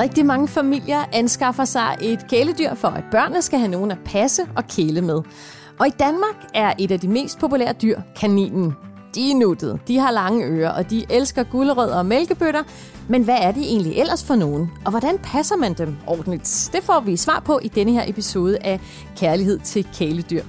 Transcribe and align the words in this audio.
Rigtig 0.00 0.26
mange 0.26 0.48
familier 0.48 1.04
anskaffer 1.12 1.64
sig 1.64 1.96
et 2.02 2.26
kæledyr 2.28 2.74
for, 2.74 2.88
at 2.88 3.04
børnene 3.10 3.42
skal 3.42 3.58
have 3.58 3.70
nogen 3.70 3.90
at 3.90 3.98
passe 4.04 4.42
og 4.56 4.64
kæle 4.64 5.00
med. 5.00 5.22
Og 5.78 5.86
i 5.86 5.90
Danmark 5.90 6.34
er 6.54 6.72
et 6.78 6.90
af 6.90 7.00
de 7.00 7.08
mest 7.08 7.38
populære 7.38 7.72
dyr 7.72 8.00
kaninen. 8.16 8.72
De 9.14 9.30
er 9.30 9.34
nuttede, 9.34 9.78
de 9.88 9.98
har 9.98 10.10
lange 10.10 10.44
ører, 10.44 10.70
og 10.70 10.90
de 10.90 11.04
elsker 11.10 11.42
gulerødder 11.42 11.96
og 11.96 12.06
mælkebøtter. 12.06 12.62
Men 13.08 13.22
hvad 13.22 13.36
er 13.40 13.52
de 13.52 13.60
egentlig 13.60 13.98
ellers 13.98 14.24
for 14.24 14.34
nogen? 14.34 14.70
Og 14.84 14.90
hvordan 14.90 15.18
passer 15.18 15.56
man 15.56 15.74
dem 15.74 15.96
ordentligt? 16.06 16.70
Det 16.72 16.82
får 16.82 17.00
vi 17.00 17.16
svar 17.16 17.40
på 17.40 17.60
i 17.62 17.68
denne 17.68 17.92
her 17.92 18.04
episode 18.06 18.58
af 18.60 18.80
Kærlighed 19.16 19.58
til 19.58 19.86
kæledyr. 19.94 20.42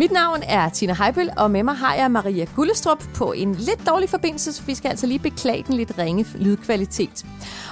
Mit 0.00 0.12
navn 0.12 0.42
er 0.42 0.68
Tina 0.68 0.94
Heibel, 0.94 1.30
og 1.36 1.50
med 1.50 1.62
mig 1.62 1.76
har 1.76 1.94
jeg 1.94 2.10
Maria 2.10 2.46
Gullestrup 2.56 3.04
på 3.14 3.32
en 3.32 3.54
lidt 3.54 3.86
dårlig 3.86 4.08
forbindelse, 4.08 4.52
så 4.52 4.62
vi 4.62 4.74
skal 4.74 4.88
altså 4.88 5.06
lige 5.06 5.18
beklage 5.18 5.64
den 5.66 5.74
lidt 5.74 5.98
ringe 5.98 6.26
lydkvalitet. 6.34 7.26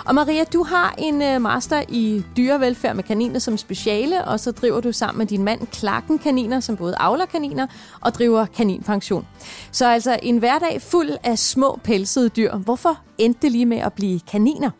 Og 0.05 0.15
Maria, 0.15 0.45
du 0.45 0.62
har 0.62 0.95
en 0.99 1.23
øh, 1.23 1.43
master 1.43 1.83
i 1.88 2.25
dyrevelfærd 2.37 2.97
med 2.97 3.05
kaniner 3.05 3.38
som 3.38 3.57
speciale, 3.57 4.25
og 4.25 4.41
så 4.41 4.52
driver 4.52 4.80
du 4.80 4.93
sammen 4.93 5.19
med 5.19 5.27
din 5.27 5.45
mand 5.45 5.66
Klakken 5.66 6.19
Kaniner, 6.19 6.61
som 6.61 6.77
både 6.77 6.95
avler 6.99 7.27
kaniner 7.27 7.66
og 8.01 8.15
driver 8.15 8.47
kaninpension. 8.47 9.27
Så 9.73 9.88
altså 9.88 10.19
en 10.23 10.38
hverdag 10.38 10.83
fuld 10.83 11.10
af 11.24 11.38
små 11.38 11.79
pelsede 11.85 12.29
dyr. 12.29 12.57
Hvorfor 12.57 12.99
endte 13.19 13.41
det 13.43 13.52
lige 13.52 13.66
med 13.66 13.79
at 13.79 13.93
blive 13.93 14.21
kaniner? 14.21 14.71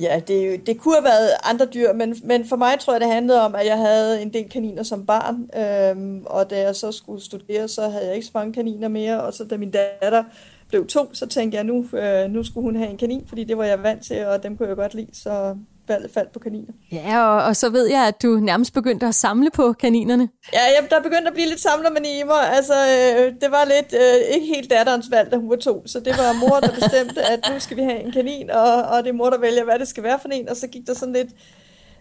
Ja, 0.00 0.20
det, 0.28 0.66
det 0.66 0.80
kunne 0.80 0.94
have 0.94 1.04
været 1.04 1.30
andre 1.42 1.66
dyr, 1.66 1.92
men, 1.92 2.16
men 2.24 2.44
for 2.44 2.56
mig 2.56 2.78
tror 2.80 2.92
jeg, 2.92 3.00
det 3.00 3.08
handlede 3.08 3.40
om, 3.40 3.54
at 3.54 3.66
jeg 3.66 3.78
havde 3.78 4.22
en 4.22 4.32
del 4.32 4.48
kaniner 4.48 4.82
som 4.82 5.06
barn, 5.06 5.50
øhm, 5.60 6.22
og 6.26 6.50
da 6.50 6.60
jeg 6.60 6.76
så 6.76 6.92
skulle 6.92 7.22
studere, 7.22 7.68
så 7.68 7.88
havde 7.88 8.06
jeg 8.06 8.14
ikke 8.14 8.26
så 8.26 8.32
mange 8.34 8.52
kaniner 8.52 8.88
mere, 8.88 9.22
og 9.22 9.34
så 9.34 9.44
da 9.44 9.56
min 9.56 9.70
datter 9.70 10.24
blev 10.68 10.86
to, 10.86 11.14
så 11.14 11.26
tænkte 11.26 11.56
jeg, 11.56 11.64
nu, 11.64 11.86
øh, 11.92 12.30
nu 12.30 12.42
skulle 12.44 12.64
hun 12.64 12.76
have 12.76 12.90
en 12.90 12.96
kanin, 12.96 13.24
fordi 13.28 13.44
det 13.44 13.58
var 13.58 13.64
jeg 13.64 13.82
vant 13.82 14.04
til, 14.04 14.26
og 14.26 14.42
dem 14.42 14.56
kunne 14.56 14.68
jeg 14.68 14.76
godt 14.76 14.94
lide, 14.94 15.08
så 15.12 15.56
valget 15.92 16.10
faldt 16.10 16.32
på 16.32 16.38
kaniner. 16.38 16.72
Ja, 16.92 17.24
og, 17.26 17.44
og 17.48 17.56
så 17.56 17.70
ved 17.70 17.86
jeg, 17.86 18.08
at 18.08 18.22
du 18.22 18.28
nærmest 18.28 18.74
begyndte 18.74 19.06
at 19.06 19.14
samle 19.14 19.50
på 19.50 19.72
kaninerne. 19.72 20.28
Ja, 20.52 20.64
jeg, 20.74 20.90
der 20.90 21.00
begyndte 21.02 21.28
at 21.28 21.34
blive 21.34 21.48
lidt 21.48 21.60
samlermani 21.60 22.20
i 22.20 22.24
mig. 22.24 22.42
Altså, 22.56 22.74
øh, 22.74 23.34
det 23.40 23.50
var 23.50 23.64
lidt 23.64 23.94
øh, 24.02 24.34
ikke 24.34 24.46
helt 24.46 24.70
datterens 24.70 25.10
valg, 25.10 25.30
da 25.30 25.36
hun 25.36 25.50
var 25.50 25.56
to. 25.56 25.82
Så 25.86 26.00
det 26.00 26.14
var 26.18 26.32
mor, 26.32 26.56
der 26.60 26.74
bestemte, 26.80 27.22
at 27.22 27.40
nu 27.52 27.60
skal 27.60 27.76
vi 27.76 27.82
have 27.82 28.00
en 28.00 28.12
kanin, 28.12 28.50
og, 28.50 28.82
og 28.82 29.04
det 29.04 29.08
er 29.08 29.12
mor, 29.12 29.30
der 29.30 29.38
vælger, 29.38 29.64
hvad 29.64 29.78
det 29.78 29.88
skal 29.88 30.02
være 30.02 30.18
for 30.22 30.28
en. 30.28 30.48
Og 30.48 30.56
så 30.56 30.66
gik 30.66 30.86
der 30.86 30.94
sådan 30.94 31.14
lidt 31.14 31.30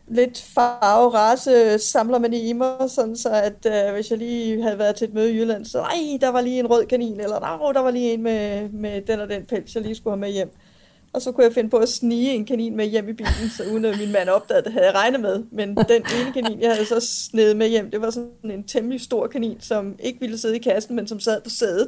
lidt 0.07 0.45
farve, 0.55 1.09
race 1.09 1.79
samler 1.79 2.19
man 2.19 2.33
i 2.33 2.53
mig, 2.53 2.75
sådan 2.87 3.15
så 3.15 3.29
at 3.29 3.65
øh, 3.65 3.93
hvis 3.93 4.09
jeg 4.09 4.17
lige 4.17 4.63
havde 4.63 4.77
været 4.79 4.95
til 4.95 5.07
et 5.07 5.13
møde 5.13 5.31
i 5.31 5.37
Jylland, 5.37 5.65
så 5.65 5.77
nej, 5.77 6.17
der 6.21 6.29
var 6.29 6.41
lige 6.41 6.59
en 6.59 6.67
rød 6.67 6.85
kanin, 6.85 7.19
eller 7.19 7.39
nej, 7.39 7.71
der 7.73 7.79
var 7.79 7.91
lige 7.91 8.13
en 8.13 8.23
med, 8.23 8.69
med 8.69 9.01
den 9.01 9.19
og 9.19 9.29
den 9.29 9.45
pels, 9.45 9.75
jeg 9.75 9.83
lige 9.83 9.95
skulle 9.95 10.11
have 10.11 10.19
med 10.19 10.29
hjem. 10.29 10.51
Og 11.13 11.21
så 11.21 11.31
kunne 11.31 11.43
jeg 11.45 11.53
finde 11.53 11.69
på 11.69 11.77
at 11.77 11.89
snige 11.89 12.33
en 12.33 12.45
kanin 12.45 12.77
med 12.77 12.85
hjem 12.85 13.09
i 13.09 13.13
bilen, 13.13 13.49
så 13.57 13.63
uden 13.71 13.85
at 13.85 13.97
min 13.99 14.11
mand 14.11 14.29
opdagede 14.29 14.63
det, 14.63 14.73
havde 14.73 14.85
jeg 14.85 14.95
regnet 14.95 15.19
med. 15.19 15.43
Men 15.51 15.67
den 15.75 16.03
ene 16.21 16.33
kanin, 16.33 16.61
jeg 16.61 16.71
havde 16.71 16.85
så 16.85 16.99
snedet 16.99 17.57
med 17.57 17.69
hjem, 17.69 17.91
det 17.91 18.01
var 18.01 18.09
sådan 18.09 18.29
en 18.43 18.63
temmelig 18.63 19.01
stor 19.01 19.27
kanin, 19.27 19.57
som 19.59 19.95
ikke 19.99 20.19
ville 20.19 20.37
sidde 20.37 20.55
i 20.55 20.59
kassen, 20.59 20.95
men 20.95 21.07
som 21.07 21.19
sad 21.19 21.41
på 21.41 21.49
sædet. 21.49 21.87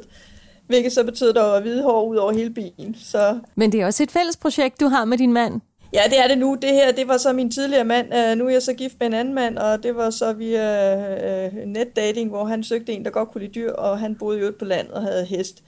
Hvilket 0.66 0.92
så 0.92 1.04
betød, 1.04 1.28
at 1.28 1.34
der 1.34 1.42
var 1.42 1.60
hvide 1.60 1.82
hår 1.82 2.04
ud 2.04 2.16
over 2.16 2.32
hele 2.32 2.50
bilen. 2.50 2.96
Så... 3.04 3.38
Men 3.54 3.72
det 3.72 3.80
er 3.80 3.86
også 3.86 4.02
et 4.02 4.10
fælles 4.10 4.36
projekt, 4.36 4.80
du 4.80 4.86
har 4.86 5.04
med 5.04 5.18
din 5.18 5.32
mand. 5.32 5.60
Ja, 5.92 6.02
det 6.10 6.18
er 6.18 6.28
det 6.28 6.38
nu. 6.38 6.56
Det 6.62 6.70
her, 6.70 6.92
det 6.92 7.08
var 7.08 7.16
så 7.16 7.32
min 7.32 7.50
tidligere 7.50 7.84
mand. 7.84 8.06
Uh, 8.14 8.38
nu 8.38 8.46
er 8.46 8.50
jeg 8.50 8.62
så 8.62 8.72
gift 8.72 8.94
med 9.00 9.06
en 9.06 9.14
anden 9.14 9.34
mand, 9.34 9.58
og 9.58 9.82
det 9.82 9.96
var 9.96 10.10
så 10.10 10.32
via 10.32 11.46
uh, 11.46 11.54
netdating, 11.66 12.30
hvor 12.30 12.44
han 12.44 12.64
søgte 12.64 12.92
en, 12.92 13.04
der 13.04 13.10
godt 13.10 13.28
kunne 13.28 13.40
lide 13.40 13.52
dyr, 13.52 13.72
og 13.72 13.98
han 13.98 14.14
boede 14.14 14.40
jo 14.40 14.52
på 14.58 14.64
landet 14.64 14.92
og 14.92 15.02
havde 15.02 15.24
hest. 15.24 15.62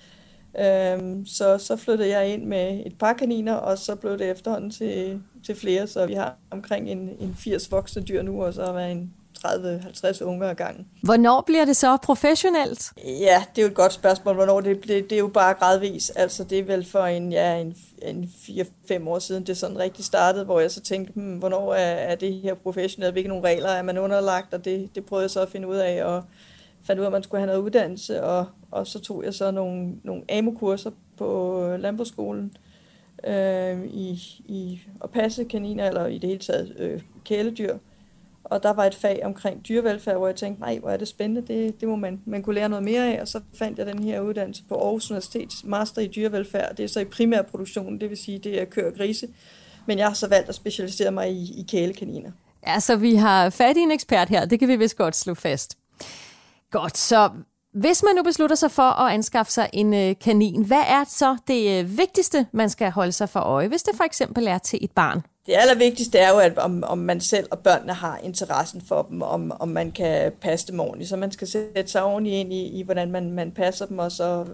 Øhm, 0.58 1.26
så, 1.26 1.58
så 1.58 1.76
flyttede 1.76 2.08
jeg 2.08 2.28
ind 2.28 2.44
med 2.44 2.82
et 2.86 2.98
par 2.98 3.12
kaniner, 3.12 3.54
og 3.54 3.78
så 3.78 3.94
blev 3.94 4.18
det 4.18 4.30
efterhånden 4.30 4.70
til, 4.70 5.20
til 5.46 5.54
flere, 5.54 5.86
så 5.86 6.06
vi 6.06 6.14
har 6.14 6.34
omkring 6.50 6.88
en, 6.88 7.10
en 7.20 7.34
80 7.38 7.70
voksne 7.72 8.02
dyr 8.02 8.22
nu, 8.22 8.44
og 8.44 8.54
så 8.54 8.62
er 8.62 8.86
en 8.86 9.12
30-50 9.46 10.24
unger 10.24 10.50
ad 10.50 10.54
gangen. 10.54 10.86
Hvornår 11.02 11.40
bliver 11.46 11.64
det 11.64 11.76
så 11.76 11.96
professionelt? 11.96 12.92
Ja, 13.04 13.44
det 13.56 13.62
er 13.62 13.66
jo 13.66 13.68
et 13.68 13.74
godt 13.74 13.92
spørgsmål. 13.92 14.34
Hvornår 14.34 14.60
det, 14.60 14.82
det, 14.82 15.10
det 15.10 15.12
er 15.12 15.18
jo 15.18 15.28
bare 15.28 15.54
gradvis. 15.54 16.10
Altså 16.10 16.44
det 16.44 16.58
er 16.58 16.64
vel 16.64 16.84
for 16.84 17.00
en, 17.00 17.32
ja, 17.32 17.56
en, 17.56 17.76
en 18.02 18.24
4-5 18.24 19.08
år 19.08 19.18
siden, 19.18 19.46
det 19.46 19.56
sådan 19.56 19.78
rigtig 19.78 20.04
startede, 20.04 20.44
hvor 20.44 20.60
jeg 20.60 20.70
så 20.70 20.80
tænkte, 20.80 21.12
hmm, 21.12 21.36
hvornår 21.36 21.74
er, 21.74 21.94
er 21.94 22.14
det 22.14 22.34
her 22.34 22.54
professionelt? 22.54 23.12
Hvilke 23.12 23.28
nogle 23.28 23.48
regler 23.48 23.68
er 23.68 23.82
man 23.82 23.98
underlagt? 23.98 24.54
Og 24.54 24.64
det, 24.64 24.94
det 24.94 25.04
prøvede 25.06 25.22
jeg 25.22 25.30
så 25.30 25.40
at 25.40 25.48
finde 25.48 25.68
ud 25.68 25.76
af, 25.76 26.04
og 26.04 26.22
fandt 26.86 27.00
ud 27.00 27.04
af, 27.04 27.08
at 27.08 27.12
man 27.12 27.22
skulle 27.22 27.40
have 27.40 27.46
noget 27.46 27.60
uddannelse, 27.60 28.24
og, 28.24 28.46
og 28.76 28.86
så 28.86 29.00
tog 29.00 29.24
jeg 29.24 29.34
så 29.34 29.50
nogle, 29.50 29.92
nogle 30.02 30.22
AMO-kurser 30.28 30.90
på 31.16 31.60
landbrugsskolen 31.78 32.56
øh, 33.26 33.84
i, 33.84 34.10
i 34.46 34.80
at 35.04 35.10
passe 35.10 35.44
kaniner, 35.44 35.88
eller 35.88 36.06
i 36.06 36.18
det 36.18 36.28
hele 36.28 36.40
taget 36.40 36.74
øh, 36.78 37.02
kæledyr. 37.24 37.76
Og 38.44 38.62
der 38.62 38.72
var 38.72 38.84
et 38.84 38.94
fag 38.94 39.20
omkring 39.24 39.68
dyrevelfærd, 39.68 40.16
hvor 40.16 40.26
jeg 40.26 40.36
tænkte, 40.36 40.60
nej, 40.60 40.78
hvor 40.78 40.90
er 40.90 40.96
det 40.96 41.08
spændende, 41.08 41.54
det, 41.54 41.80
det 41.80 41.88
må 41.88 41.96
man, 41.96 42.20
man 42.24 42.42
kunne 42.42 42.54
lære 42.54 42.68
noget 42.68 42.84
mere 42.84 43.14
af. 43.14 43.20
Og 43.20 43.28
så 43.28 43.40
fandt 43.54 43.78
jeg 43.78 43.86
den 43.86 44.02
her 44.02 44.20
uddannelse 44.20 44.62
på 44.68 44.74
Aarhus 44.74 45.10
Universitet, 45.10 45.50
master 45.64 46.02
i 46.02 46.06
dyrevelfærd. 46.06 46.76
Det 46.76 46.84
er 46.84 46.88
så 46.88 47.00
i 47.00 47.04
primærproduktionen, 47.04 48.00
det 48.00 48.10
vil 48.10 48.18
sige, 48.18 48.38
det 48.38 48.60
er 48.60 48.64
kør 48.64 48.90
og 48.90 48.96
grise. 48.96 49.28
Men 49.86 49.98
jeg 49.98 50.06
har 50.06 50.14
så 50.14 50.28
valgt 50.28 50.48
at 50.48 50.54
specialisere 50.54 51.10
mig 51.10 51.32
i, 51.32 51.60
i 51.60 51.66
kælekaniner. 51.68 52.30
Ja, 52.66 52.80
så 52.80 52.96
vi 52.96 53.14
har 53.14 53.50
fat 53.50 53.76
i 53.76 53.80
en 53.80 53.90
ekspert 53.90 54.28
her, 54.28 54.44
det 54.44 54.58
kan 54.58 54.68
vi 54.68 54.76
vist 54.76 54.96
godt 54.96 55.16
slå 55.16 55.34
fast. 55.34 55.78
Godt, 56.70 56.98
så 56.98 57.30
hvis 57.80 58.02
man 58.02 58.14
nu 58.16 58.22
beslutter 58.22 58.56
sig 58.56 58.70
for 58.70 59.00
at 59.00 59.14
anskaffe 59.14 59.52
sig 59.52 59.70
en 59.72 59.94
øh, 59.94 60.14
kanin, 60.20 60.64
hvad 60.64 60.82
er 60.88 61.04
så 61.08 61.36
det 61.48 61.78
øh, 61.78 61.98
vigtigste, 61.98 62.46
man 62.52 62.70
skal 62.70 62.90
holde 62.90 63.12
sig 63.12 63.28
for 63.28 63.40
øje, 63.40 63.68
hvis 63.68 63.82
det 63.82 63.96
for 63.96 64.04
eksempel 64.04 64.46
er 64.46 64.58
til 64.58 64.78
et 64.82 64.90
barn? 64.90 65.22
Det 65.46 65.54
allervigtigste 65.56 66.18
er 66.18 66.30
jo, 66.30 66.38
at 66.38 66.58
om, 66.58 66.84
om 66.86 66.98
man 66.98 67.20
selv 67.20 67.46
og 67.50 67.58
børnene 67.58 67.92
har 67.92 68.18
interessen 68.22 68.82
for 68.88 69.06
dem, 69.10 69.22
om, 69.22 69.52
om 69.60 69.68
man 69.68 69.92
kan 69.92 70.32
passe 70.40 70.66
dem 70.66 70.80
ordentligt. 70.80 71.08
Så 71.08 71.16
man 71.16 71.32
skal 71.32 71.48
sætte 71.48 71.88
sig 71.88 72.04
ordentligt 72.04 72.34
ind 72.34 72.52
i, 72.52 72.66
i 72.66 72.82
hvordan 72.82 73.10
man, 73.10 73.32
man 73.32 73.50
passer 73.50 73.86
dem, 73.86 73.98
og 73.98 74.12
så 74.12 74.44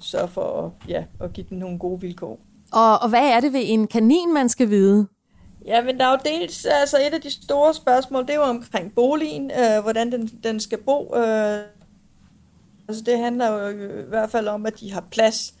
sørge 0.00 0.28
for 0.28 0.64
at, 0.64 0.88
ja, 0.88 1.04
at 1.20 1.32
give 1.32 1.46
dem 1.50 1.58
nogle 1.58 1.78
gode 1.78 2.00
vilkår. 2.00 2.38
Og, 2.72 2.98
og 3.02 3.08
hvad 3.08 3.28
er 3.28 3.40
det 3.40 3.52
ved 3.52 3.62
en 3.64 3.86
kanin, 3.86 4.34
man 4.34 4.48
skal 4.48 4.70
vide? 4.70 5.06
Ja, 5.66 5.82
men 5.82 5.98
der 5.98 6.06
er 6.06 6.10
jo 6.10 6.18
dels, 6.24 6.64
altså 6.64 6.96
et 6.96 7.14
af 7.14 7.20
de 7.20 7.30
store 7.30 7.74
spørgsmål, 7.74 8.22
det 8.22 8.30
er 8.30 8.34
jo 8.34 8.42
omkring 8.42 8.94
boligen, 8.94 9.50
øh, 9.50 9.82
hvordan 9.82 10.12
den, 10.12 10.30
den 10.44 10.60
skal 10.60 10.78
bo. 10.78 11.16
Øh, 11.16 11.58
altså 12.92 13.04
det 13.06 13.18
handler 13.18 13.48
jo 13.48 13.68
øh, 13.68 14.04
i 14.06 14.08
hvert 14.08 14.30
fald 14.30 14.48
om, 14.48 14.66
at 14.66 14.80
de 14.80 14.92
har 14.92 15.04
plads, 15.10 15.54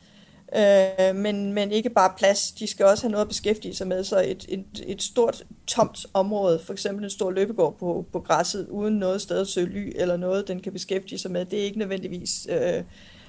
øh, 0.56 1.16
men, 1.16 1.52
men 1.52 1.72
ikke 1.72 1.90
bare 1.90 2.12
plads, 2.18 2.52
de 2.52 2.66
skal 2.66 2.86
også 2.86 3.04
have 3.04 3.10
noget 3.10 3.24
at 3.24 3.28
beskæftige 3.28 3.74
sig 3.74 3.86
med, 3.86 4.04
så 4.04 4.20
et, 4.20 4.46
et, 4.48 4.84
et 4.86 5.02
stort 5.02 5.44
tomt 5.66 6.06
område, 6.14 6.58
for 6.58 6.72
eksempel 6.72 7.04
en 7.04 7.10
stor 7.10 7.30
løbegård 7.30 7.78
på, 7.78 8.06
på 8.12 8.20
græsset, 8.20 8.68
uden 8.68 8.94
noget 8.94 9.22
sted 9.22 9.40
at 9.40 9.48
søge 9.48 9.66
ly 9.66 9.92
eller 9.94 10.16
noget, 10.16 10.48
den 10.48 10.60
kan 10.60 10.72
beskæftige 10.72 11.18
sig 11.18 11.30
med, 11.30 11.44
det 11.44 11.58
er 11.58 11.64
ikke 11.64 11.78
nødvendigvis 11.78 12.46
øh, 12.50 12.82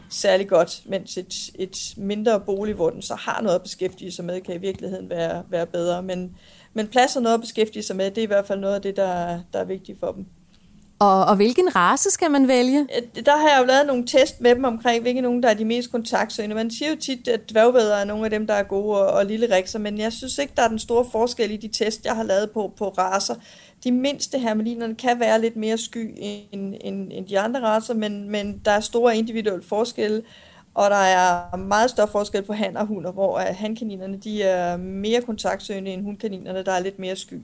særlig 0.10 0.48
godt, 0.48 0.82
mens 0.86 1.18
et, 1.18 1.52
et 1.56 1.94
mindre 1.98 2.40
bolig, 2.40 2.76
hvor 2.76 2.90
den 2.90 3.02
så 3.02 3.16
har 3.16 3.42
noget 3.42 3.56
at 3.56 3.64
beskæftige 3.64 4.12
sig 4.12 4.26
med, 4.26 4.42
kan 4.42 4.56
i 4.56 4.58
virkeligheden 4.58 5.10
være, 5.10 5.44
være 5.50 5.68
bedre, 5.68 6.04
men 6.04 6.36
men 6.74 6.88
plads 6.88 7.16
og 7.16 7.22
noget 7.22 7.34
at 7.34 7.42
beskæftige 7.42 7.84
sig 7.84 7.96
med, 7.96 8.12
det 8.12 8.18
er 8.18 8.24
i 8.24 8.26
hvert 8.26 8.48
fald 8.48 8.60
noget 8.60 8.76
af 8.76 8.82
det, 8.82 8.96
der, 8.96 9.40
der 9.54 9.60
er 9.60 9.64
vigtigt 9.64 10.00
for 10.00 10.12
dem. 10.12 10.26
Og, 11.04 11.26
og 11.26 11.36
hvilken 11.36 11.76
race 11.76 12.12
skal 12.12 12.32
man 12.32 12.48
vælge? 12.48 12.88
Der 13.26 13.38
har 13.38 13.50
jeg 13.50 13.58
jo 13.62 13.66
lavet 13.66 13.88
nogle 13.88 14.06
test 14.06 14.42
med 14.42 14.56
dem 14.56 14.64
omkring, 14.64 15.02
hvilke 15.02 15.22
nogen, 15.22 15.44
der 15.44 15.50
er 15.50 15.54
de 15.54 15.66
mest 15.66 15.92
kontaktsøgende. 15.92 16.56
Man 16.56 16.72
siger 16.72 16.90
jo 16.90 16.96
tit, 16.96 17.28
at 17.28 17.50
dværgvædder 17.50 17.96
er 17.96 18.06
nogle 18.06 18.26
af 18.26 18.30
dem, 18.30 18.48
der 18.48 18.54
er 18.54 18.64
gode, 18.64 19.02
og, 19.02 19.08
og 19.08 19.26
lille 19.26 19.56
rikser, 19.56 19.80
men 19.80 19.98
jeg 19.98 20.14
synes 20.14 20.38
ikke, 20.38 20.54
der 20.56 20.62
er 20.64 20.68
den 20.68 20.80
store 20.80 21.06
forskel 21.12 21.52
i 21.52 21.58
de 21.58 21.68
test, 21.68 22.06
jeg 22.06 22.16
har 22.16 22.24
lavet 22.24 22.52
på, 22.52 22.74
på 22.78 22.90
raser. 22.90 23.36
De 23.84 23.92
mindste 23.92 24.40
hermelinerne 24.40 24.96
kan 24.96 25.20
være 25.20 25.42
lidt 25.42 25.56
mere 25.56 25.78
sky 25.78 26.14
end, 26.18 26.76
end, 26.82 27.12
end 27.12 27.28
de 27.28 27.40
andre 27.40 27.62
raser, 27.62 27.94
men, 27.94 28.30
men 28.30 28.62
der 28.66 28.72
er 28.72 28.80
store 28.80 29.18
individuelle 29.18 29.64
forskelle, 29.64 30.22
og 30.74 30.90
der 30.90 30.96
er 30.96 31.56
meget 31.58 31.90
større 31.90 32.08
forskel 32.08 32.42
på 32.42 32.54
han 32.54 32.78
og 32.78 32.86
hunder, 32.86 33.12
hvor 33.12 33.40
hankaninerne 33.40 34.18
de 34.18 34.44
er 34.44 34.78
mere 34.78 35.22
kontaktsøgende 35.22 35.92
end 35.92 36.04
hundkaninerne, 36.04 36.64
der 36.64 36.72
er 36.72 36.80
lidt 36.80 37.00
mere 37.00 37.16
sky. 37.16 37.42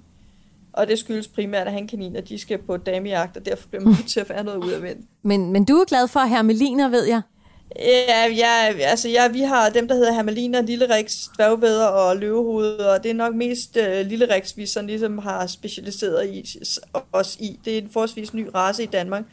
Og 0.79 0.87
det 0.87 0.99
skyldes 0.99 1.27
primært, 1.27 1.67
at 1.67 1.73
hankaniner 1.73 2.21
de 2.21 2.39
skal 2.39 2.57
på 2.57 2.77
damejagt, 2.77 3.37
og 3.37 3.45
derfor 3.45 3.67
bliver 3.69 3.83
man 3.85 3.93
nødt 3.93 4.07
til 4.07 4.19
at 4.19 4.27
få 4.27 4.33
noget 4.43 4.57
ud 4.57 4.71
af 4.71 4.83
vind. 4.83 4.97
Men, 5.23 5.51
men 5.51 5.65
du 5.65 5.73
er 5.73 5.85
glad 5.85 6.07
for 6.07 6.19
hermeliner, 6.19 6.89
ved 6.89 7.03
jeg? 7.03 7.21
Ja, 7.79 8.27
ja, 8.27 8.73
altså 8.79 9.09
ja, 9.09 9.27
vi 9.27 9.41
har 9.41 9.69
dem, 9.69 9.87
der 9.87 9.95
hedder 9.95 10.13
hermeliner, 10.13 10.61
lille 10.61 10.95
riks, 10.95 11.29
dværgvædder 11.35 11.85
og 11.85 12.17
løvehoved, 12.17 12.77
og 12.77 13.03
det 13.03 13.09
er 13.09 13.13
nok 13.13 13.35
mest 13.35 13.77
lille 14.05 14.33
riks, 14.35 14.57
vi 14.57 14.65
sådan 14.65 14.87
ligesom 14.87 15.17
har 15.17 15.47
specialiseret 15.47 16.29
i, 16.29 16.57
os 17.11 17.37
i. 17.39 17.59
Det 17.65 17.73
er 17.73 17.81
en 17.81 17.89
forholdsvis 17.93 18.33
ny 18.33 18.47
race 18.55 18.83
i 18.83 18.85
Danmark. 18.85 19.23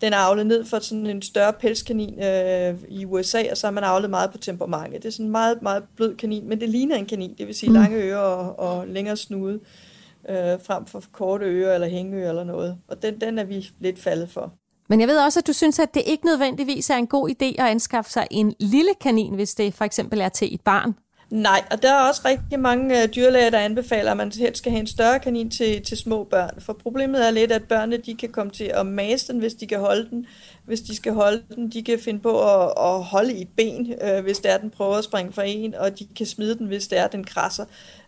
Den 0.00 0.12
er 0.12 0.16
avlet 0.16 0.46
ned 0.46 0.64
for 0.64 0.78
sådan 0.78 1.06
en 1.06 1.22
større 1.22 1.52
pelskanin 1.52 2.22
øh, 2.22 2.74
i 2.88 3.04
USA, 3.04 3.42
og 3.50 3.56
så 3.56 3.66
har 3.66 3.72
man 3.72 3.84
avlet 3.84 4.10
meget 4.10 4.30
på 4.30 4.38
temperamentet. 4.38 5.02
Det 5.02 5.08
er 5.08 5.12
sådan 5.12 5.26
en 5.26 5.32
meget, 5.32 5.62
meget 5.62 5.82
blød 5.96 6.16
kanin, 6.16 6.48
men 6.48 6.60
det 6.60 6.68
ligner 6.68 6.96
en 6.96 7.06
kanin, 7.06 7.34
det 7.38 7.46
vil 7.46 7.54
sige 7.54 7.70
mm. 7.70 7.74
lange 7.74 7.96
ører 7.96 8.18
og, 8.18 8.58
og 8.58 8.88
længere 8.88 9.16
snude, 9.16 9.54
øh, 9.54 9.91
Øh, 10.28 10.60
frem 10.66 10.86
for 10.86 11.02
korte 11.12 11.46
ører 11.46 11.74
eller 11.74 11.88
hængeører 11.88 12.28
eller 12.28 12.44
noget. 12.44 12.78
Og 12.88 13.02
den, 13.02 13.20
den 13.20 13.38
er 13.38 13.44
vi 13.44 13.66
lidt 13.80 13.98
faldet 13.98 14.30
for. 14.30 14.52
Men 14.88 15.00
jeg 15.00 15.08
ved 15.08 15.18
også, 15.18 15.40
at 15.40 15.46
du 15.46 15.52
synes, 15.52 15.78
at 15.78 15.94
det 15.94 16.02
ikke 16.06 16.26
nødvendigvis 16.26 16.90
er 16.90 16.96
en 16.96 17.06
god 17.06 17.30
idé 17.30 17.44
at 17.44 17.66
anskaffe 17.70 18.10
sig 18.10 18.26
en 18.30 18.54
lille 18.60 18.94
kanin, 19.00 19.34
hvis 19.34 19.54
det 19.54 19.74
for 19.74 19.84
eksempel 19.84 20.20
er 20.20 20.28
til 20.28 20.54
et 20.54 20.60
barn. 20.60 20.94
Nej, 21.32 21.64
og 21.70 21.82
der 21.82 21.92
er 21.92 22.08
også 22.08 22.22
rigtig 22.24 22.60
mange 22.60 23.02
øh, 23.02 23.08
dyrlæger, 23.08 23.50
der 23.50 23.58
anbefaler, 23.58 24.10
at 24.10 24.16
man 24.16 24.32
helst 24.38 24.58
skal 24.58 24.72
have 24.72 24.80
en 24.80 24.86
større 24.86 25.18
kanin 25.18 25.50
til, 25.50 25.82
til 25.82 25.96
små 25.96 26.24
børn. 26.24 26.60
For 26.60 26.72
problemet 26.72 27.26
er 27.26 27.30
lidt, 27.30 27.52
at 27.52 27.64
børnene 27.64 27.96
de 27.96 28.14
kan 28.14 28.28
komme 28.28 28.52
til 28.52 28.64
at 28.64 28.86
mase 28.86 29.32
den, 29.32 29.40
hvis 29.40 29.54
de 29.54 29.66
kan 29.66 29.80
holde 29.80 30.10
den. 30.10 30.26
Hvis 30.64 30.80
de 30.80 30.96
skal 30.96 31.12
holde 31.12 31.42
den, 31.54 31.70
de 31.70 31.82
kan 31.82 31.98
finde 31.98 32.20
på 32.20 32.40
at, 32.40 32.72
at 32.76 33.02
holde 33.02 33.34
i 33.34 33.42
et 33.42 33.48
ben, 33.56 33.94
øh, 34.02 34.22
hvis 34.22 34.38
der 34.38 34.58
den 34.58 34.70
prøver 34.70 34.94
at 34.94 35.04
springe 35.04 35.32
fra 35.32 35.42
en, 35.46 35.74
og 35.74 35.98
de 35.98 36.06
kan 36.16 36.26
smide 36.26 36.58
den, 36.58 36.66
hvis 36.66 36.88
der 36.88 37.06
den 37.06 37.24
krasser. 37.24 37.64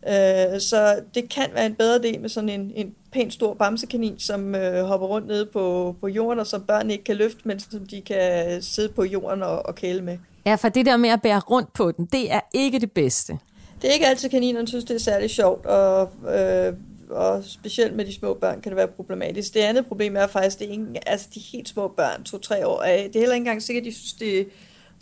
Øh, 0.08 0.60
så 0.60 1.00
det 1.14 1.28
kan 1.28 1.50
være 1.54 1.66
en 1.66 1.74
bedre 1.74 1.96
idé 1.96 2.18
med 2.18 2.28
sådan 2.28 2.48
en, 2.48 2.72
en 2.74 2.94
pænt 3.14 3.32
stor 3.32 3.54
bamsekanin, 3.54 4.18
som 4.18 4.54
uh, 4.54 4.86
hopper 4.86 5.06
rundt 5.06 5.26
nede 5.26 5.46
på, 5.46 5.96
på 6.00 6.08
jorden, 6.08 6.38
og 6.38 6.46
som 6.46 6.62
børn 6.62 6.90
ikke 6.90 7.04
kan 7.04 7.16
løfte, 7.16 7.40
men 7.44 7.60
som 7.60 7.86
de 7.86 8.00
kan 8.00 8.62
sidde 8.62 8.88
på 8.88 9.04
jorden 9.04 9.42
og, 9.42 9.66
og 9.66 9.74
kæle 9.74 10.02
med. 10.02 10.18
Ja, 10.46 10.54
for 10.54 10.68
det 10.68 10.86
der 10.86 10.96
med 10.96 11.08
at 11.10 11.22
bære 11.22 11.40
rundt 11.40 11.72
på 11.72 11.92
den, 11.92 12.06
det 12.12 12.32
er 12.32 12.40
ikke 12.54 12.78
det 12.78 12.92
bedste. 12.92 13.38
Det 13.82 13.90
er 13.90 13.94
ikke 13.94 14.06
altid 14.06 14.28
kaninerne 14.28 14.68
synes, 14.68 14.84
det 14.84 14.94
er 14.94 15.00
særlig 15.00 15.30
sjovt, 15.30 15.66
og, 15.66 16.10
øh, 16.34 16.72
og 17.10 17.44
specielt 17.44 17.96
med 17.96 18.04
de 18.04 18.14
små 18.14 18.34
børn 18.34 18.60
kan 18.60 18.70
det 18.70 18.76
være 18.76 18.88
problematisk. 18.88 19.54
Det 19.54 19.60
andet 19.60 19.86
problem 19.86 20.16
er 20.16 20.26
faktisk, 20.26 20.58
det 20.58 20.68
er 20.68 20.72
ikke, 20.72 21.08
altså 21.08 21.28
de 21.34 21.40
helt 21.40 21.68
små 21.68 21.88
børn, 21.88 22.24
to-tre 22.24 22.66
år, 22.66 22.82
det 22.82 22.90
er 22.90 23.20
heller 23.20 23.34
ikke 23.34 23.34
engang 23.34 23.62
sikkert, 23.62 23.82
at 23.82 23.86
de 23.86 23.94
synes, 23.94 24.12
det, 24.12 24.48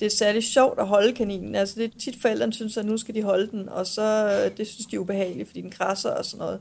det 0.00 0.06
er 0.06 0.11
særlig 0.11 0.44
sjovt 0.44 0.79
at 0.79 0.87
holde 0.87 1.12
kaninen. 1.12 1.55
Altså 1.55 1.75
det 1.76 1.85
er 1.85 1.99
tit 1.99 2.17
forældrene 2.23 2.53
synes, 2.53 2.76
at 2.76 2.85
nu 2.85 2.97
skal 2.97 3.14
de 3.14 3.23
holde 3.23 3.50
den, 3.50 3.69
og 3.69 3.87
så 3.87 4.29
det 4.56 4.67
synes 4.67 4.87
de 4.87 4.97
er 4.97 5.00
ubehageligt, 5.00 5.49
fordi 5.49 5.61
den 5.61 5.70
krasser 5.70 6.11
og 6.11 6.25
sådan 6.25 6.38
noget. 6.38 6.61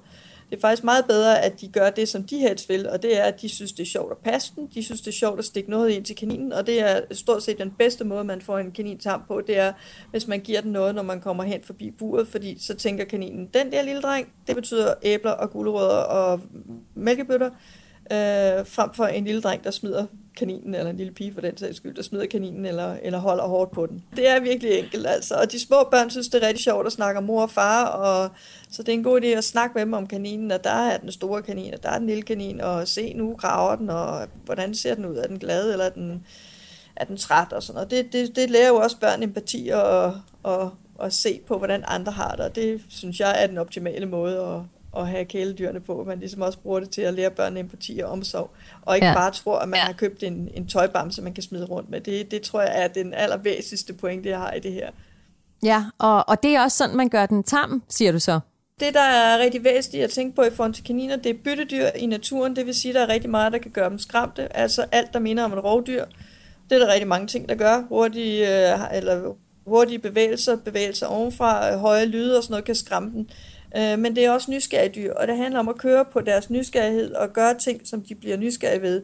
Det 0.52 0.58
er 0.58 0.62
faktisk 0.62 0.84
meget 0.84 1.06
bedre, 1.06 1.42
at 1.42 1.62
de 1.62 1.68
gør 1.68 1.90
det, 1.90 2.10
som 2.10 2.24
de 2.24 2.38
helst 2.38 2.70
vil, 2.70 2.90
og 2.90 3.02
det 3.02 3.20
er, 3.20 3.24
at 3.24 3.42
de 3.42 3.50
synes, 3.50 3.72
det 3.72 3.84
er 3.84 3.88
sjovt 3.88 4.12
at 4.12 4.18
passe 4.18 4.54
den, 4.56 4.70
de 4.74 4.84
synes, 4.84 5.02
det 5.02 5.08
er 5.08 5.16
sjovt 5.16 5.40
at 5.40 5.46
stikke 5.46 5.70
noget 5.70 5.90
ind 5.90 6.06
til 6.06 6.16
kaninen, 6.16 6.54
og 6.54 6.68
det 6.68 6.82
er 6.82 7.02
stort 7.12 7.44
set 7.44 7.58
den 7.58 7.72
bedste 7.72 8.04
måde, 8.04 8.24
man 8.24 8.42
får 8.42 8.58
en 8.58 8.72
kanin 8.72 8.98
tam 8.98 9.24
på, 9.28 9.42
det 9.48 9.58
er, 9.58 9.74
hvis 10.12 10.28
man 10.28 10.40
giver 10.40 10.62
den 10.62 10.72
noget, 10.72 10.96
når 10.96 11.04
man 11.04 11.22
kommer 11.22 11.44
hen 11.44 11.62
forbi 11.64 11.92
buret, 11.92 12.28
fordi 12.28 12.58
så 12.60 12.76
tænker 12.76 13.06
kaninen, 13.06 13.50
den 13.54 13.72
der 13.72 13.82
lille 13.82 14.02
dreng, 14.02 14.28
det 14.48 14.56
betyder 14.56 14.94
æbler 15.04 15.32
og 15.32 15.52
gulerødder 15.52 16.04
og 16.04 16.42
mælkebøtter, 16.96 17.50
øh, 18.12 18.66
frem 18.66 18.94
for 18.94 19.06
en 19.06 19.26
lille 19.26 19.42
dreng, 19.42 19.64
der 19.64 19.72
smider 19.72 20.06
kaninen, 20.38 20.76
eller 20.76 20.90
en 20.90 20.98
lille 20.98 21.14
pige 21.14 21.34
for 21.34 21.42
den 21.42 21.58
sags 21.58 21.78
skyld, 21.78 21.96
der 21.96 22.04
smider 22.04 22.26
kaninen 22.26 22.66
eller, 22.66 22.96
eller 23.02 23.20
holder 23.20 23.48
hårdt 23.48 23.72
på 23.72 23.86
den. 23.86 24.04
Det 24.16 24.30
er 24.30 24.40
virkelig 24.40 24.80
enkelt, 24.80 25.08
altså. 25.08 25.36
Og 25.36 25.52
de 25.52 25.60
små 25.60 25.88
børn 25.92 26.10
synes, 26.10 26.28
det 26.28 26.44
er 26.44 26.48
rigtig 26.48 26.64
sjovt 26.64 26.86
at 26.88 26.92
snakke 26.92 27.18
om 27.18 27.24
mor 27.24 27.42
og 27.42 27.52
far, 27.52 27.86
og 27.86 28.30
så 28.72 28.84
det 28.84 28.90
er 28.90 28.94
en 28.94 29.04
god 29.04 29.22
idé 29.22 29.26
at 29.26 29.44
snakke 29.44 29.74
med 29.74 29.82
dem 29.82 29.94
om 29.94 30.08
kaninen, 30.08 30.52
og 30.52 30.64
der 30.64 30.70
er 30.70 30.98
den 30.98 31.12
store 31.12 31.42
kanin, 31.42 31.74
og 31.74 31.84
der 31.84 31.90
er 31.90 31.98
den 31.98 32.08
lille 32.08 32.24
kanin, 32.24 32.62
og 32.62 32.88
se, 32.88 33.14
nu 33.14 33.36
graver 33.36 33.76
den, 33.76 33.90
og 33.90 34.28
hvordan 34.46 34.76
ser 34.76 34.96
den 34.96 35.06
ud? 35.06 35.18
Er 35.18 35.28
den 35.28 35.40
glad, 35.40 35.72
eller 35.72 35.86
er 35.86 35.90
den, 35.90 36.26
er 36.96 37.06
den 37.06 37.18
træt, 37.18 37.54
og 37.54 37.64
sådan 37.64 37.76
noget. 37.76 37.92
Det, 37.92 38.14
det, 38.14 38.36
det 38.36 38.50
lærer 38.50 38.68
jo 38.68 38.76
også 38.76 39.00
børn 39.00 39.24
empati 39.24 39.70
og, 39.74 40.14
og, 40.44 40.72
og 40.96 41.14
se 41.14 41.40
på, 41.48 41.58
hvordan 41.58 41.84
andre 41.88 42.12
har 42.12 42.36
det, 42.36 42.46
og 42.46 42.56
det 42.56 42.82
synes 42.90 43.20
jeg 43.20 43.44
er 43.44 43.48
den 43.48 43.58
optimale 43.58 44.06
måde 44.06 44.38
at, 44.40 44.62
at 44.98 45.08
have 45.08 45.26
kæledyrene 45.26 45.80
på. 45.80 46.04
Man 46.08 46.20
ligesom 46.20 46.42
også 46.42 46.60
bruger 46.60 46.80
det 46.80 46.90
til 46.90 47.02
at 47.02 47.14
lære 47.14 47.32
børn 47.32 47.58
empati 47.58 48.00
og 48.04 48.12
omsorg. 48.12 48.52
Og 48.82 48.96
ikke 48.96 49.08
ja. 49.08 49.14
bare 49.14 49.32
tror, 49.32 49.60
at 49.60 49.70
man 49.70 49.78
ja. 49.78 49.86
har 49.86 49.94
købt 49.94 50.24
en, 50.24 50.50
en 50.54 50.68
tøjbamse, 50.68 51.22
man 51.22 51.34
kan 51.34 51.44
smide 51.44 51.66
rundt 51.66 51.90
med. 51.90 52.02
Det, 52.02 52.32
det 52.32 52.42
tror 52.42 52.62
jeg 52.62 52.84
er 52.84 52.88
den 52.88 53.14
allervæsentligste 53.14 53.94
point, 53.94 54.26
jeg 54.26 54.38
har 54.38 54.54
i 54.54 54.60
det 54.60 54.72
her. 54.74 54.90
Ja, 55.64 55.86
og, 56.00 56.30
og 56.30 56.44
det 56.44 56.56
er 56.56 56.62
også 56.62 56.78
sådan, 56.78 56.96
man 56.96 57.10
gør 57.10 57.26
den 57.26 57.44
tam, 57.44 57.84
siger 57.90 58.12
du 58.12 58.20
så? 58.20 58.40
Det, 58.80 58.94
der 58.94 59.02
er 59.02 59.40
rigtig 59.40 59.64
væsentligt 59.64 60.04
at 60.04 60.10
tænke 60.10 60.36
på 60.36 60.42
i 60.42 60.50
forhold 60.50 60.74
til 60.74 60.84
kaniner, 60.84 61.16
det 61.16 61.30
er 61.30 61.40
byttedyr 61.44 61.88
i 61.96 62.06
naturen. 62.06 62.56
Det 62.56 62.66
vil 62.66 62.76
sige, 62.76 62.90
at 62.90 62.96
der 62.96 63.02
er 63.02 63.08
rigtig 63.08 63.30
meget, 63.30 63.54
der 63.54 63.58
kan 63.58 63.72
gøre 63.72 63.90
dem 63.90 64.00
skræmte. 64.00 64.58
Altså 64.58 64.86
alt, 64.92 65.14
der 65.14 65.20
minder 65.20 65.44
om 65.44 65.54
et 65.54 65.64
rovdyr. 65.64 66.06
Det 66.70 66.76
er 66.76 66.86
der 66.86 66.94
rigtig 66.94 67.08
mange 67.08 67.28
ting, 67.28 67.50
der 67.50 67.56
gør. 67.56 67.84
Hurtige, 67.90 68.72
øh, 68.74 68.80
eller 68.94 69.36
hurtige 69.68 70.00
bevægelser, 70.00 70.56
bevægelser 70.56 71.08
ovenfra, 71.08 71.78
høje 71.78 72.06
lyde 72.06 72.38
og 72.38 72.44
sådan 72.44 72.52
noget 72.52 72.66
kan 72.66 72.76
skræmme 72.76 73.12
dem. 73.12 73.28
Øh, 73.78 74.00
men 74.00 74.16
det 74.16 74.26
er 74.26 74.32
også 74.32 74.52
nysgerrige 74.52 74.92
dyr, 74.96 75.14
og 75.14 75.28
det 75.28 75.38
handler 75.38 75.60
om 75.60 75.70
at 75.70 75.78
køre 75.78 76.06
på 76.06 76.22
deres 76.22 76.50
nysgerrighed 76.50 77.14
og 77.14 77.34
gøre 77.34 77.60
ting, 77.60 77.82
som 77.88 78.02
de 78.02 78.16
bliver 78.16 78.38
nysgerrige 78.38 78.82
ved. 78.82 79.02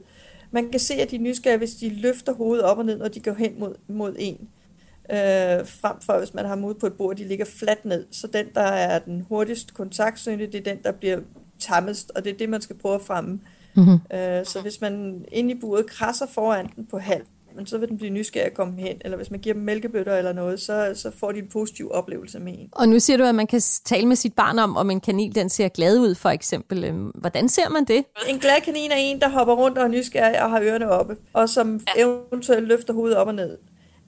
Man 0.51 0.71
kan 0.71 0.79
se, 0.79 0.93
at 0.93 1.11
de 1.11 1.15
er 1.15 1.19
nysgerrige, 1.19 1.57
hvis 1.57 1.75
de 1.75 1.89
løfter 1.89 2.33
hovedet 2.33 2.65
op 2.65 2.77
og 2.77 2.85
ned, 2.85 2.97
når 2.97 3.07
de 3.07 3.19
går 3.19 3.33
hen 3.33 3.59
mod, 3.59 3.75
mod 3.87 4.15
en. 4.19 4.49
Øh, 5.09 5.67
frem 5.67 6.01
for, 6.01 6.17
hvis 6.17 6.33
man 6.33 6.45
har 6.45 6.55
mod 6.55 6.73
på 6.73 6.87
et 6.87 6.93
bord, 6.93 7.15
de 7.15 7.27
ligger 7.27 7.45
fladt 7.45 7.85
ned. 7.85 8.05
Så 8.11 8.27
den, 8.27 8.45
der 8.55 8.61
er 8.61 8.99
den 8.99 9.25
hurtigst 9.29 9.73
kontaktsøgende, 9.73 10.47
det 10.47 10.55
er 10.55 10.73
den, 10.73 10.83
der 10.83 10.91
bliver 10.91 11.19
tammest, 11.59 12.11
og 12.15 12.23
det 12.23 12.33
er 12.33 12.37
det, 12.37 12.49
man 12.49 12.61
skal 12.61 12.77
prøve 12.77 12.95
at 12.95 13.01
fremme. 13.01 13.39
Mm-hmm. 13.73 14.17
Øh, 14.17 14.45
så 14.45 14.59
hvis 14.61 14.81
man 14.81 15.25
inde 15.31 15.51
i 15.51 15.59
buret 15.59 15.85
krasser 15.85 16.25
foran 16.27 16.69
den 16.75 16.85
på 16.85 16.97
halv, 16.97 17.23
men 17.57 17.67
så 17.67 17.77
vil 17.77 17.89
den 17.89 17.97
blive 17.97 18.09
nysgerrig 18.09 18.45
at 18.45 18.53
komme 18.53 18.81
hen. 18.81 18.97
Eller 19.01 19.17
hvis 19.17 19.31
man 19.31 19.39
giver 19.39 19.53
dem 19.53 19.63
mælkebøtter 19.63 20.17
eller 20.17 20.33
noget, 20.33 20.61
så, 20.61 20.91
så 20.95 21.11
får 21.19 21.31
de 21.31 21.39
en 21.39 21.47
positiv 21.47 21.91
oplevelse 21.91 22.39
med 22.39 22.53
en. 22.53 22.69
Og 22.71 22.89
nu 22.89 22.99
siger 22.99 23.17
du, 23.17 23.23
at 23.23 23.35
man 23.35 23.47
kan 23.47 23.61
tale 23.85 24.07
med 24.07 24.15
sit 24.15 24.33
barn 24.33 24.59
om, 24.59 24.77
om 24.77 24.89
en 24.89 24.99
kanin 24.99 25.31
den 25.31 25.49
ser 25.49 25.67
glad 25.67 25.99
ud, 25.99 26.15
for 26.15 26.29
eksempel. 26.29 26.83
Øhm, 26.83 27.11
hvordan 27.15 27.49
ser 27.49 27.69
man 27.69 27.85
det? 27.85 28.05
En 28.29 28.39
glad 28.39 28.61
kanin 28.61 28.91
er 28.91 28.95
en, 28.95 29.19
der 29.19 29.29
hopper 29.29 29.53
rundt 29.53 29.77
og 29.77 29.83
er 29.83 29.87
nysgerrig 29.87 30.43
og 30.43 30.49
har 30.49 30.61
ørerne 30.61 30.89
oppe, 30.89 31.17
og 31.33 31.49
som 31.49 31.79
ja. 31.97 32.03
eventuelt 32.03 32.67
løfter 32.67 32.93
hovedet 32.93 33.17
op 33.17 33.27
og 33.27 33.35
ned. 33.35 33.57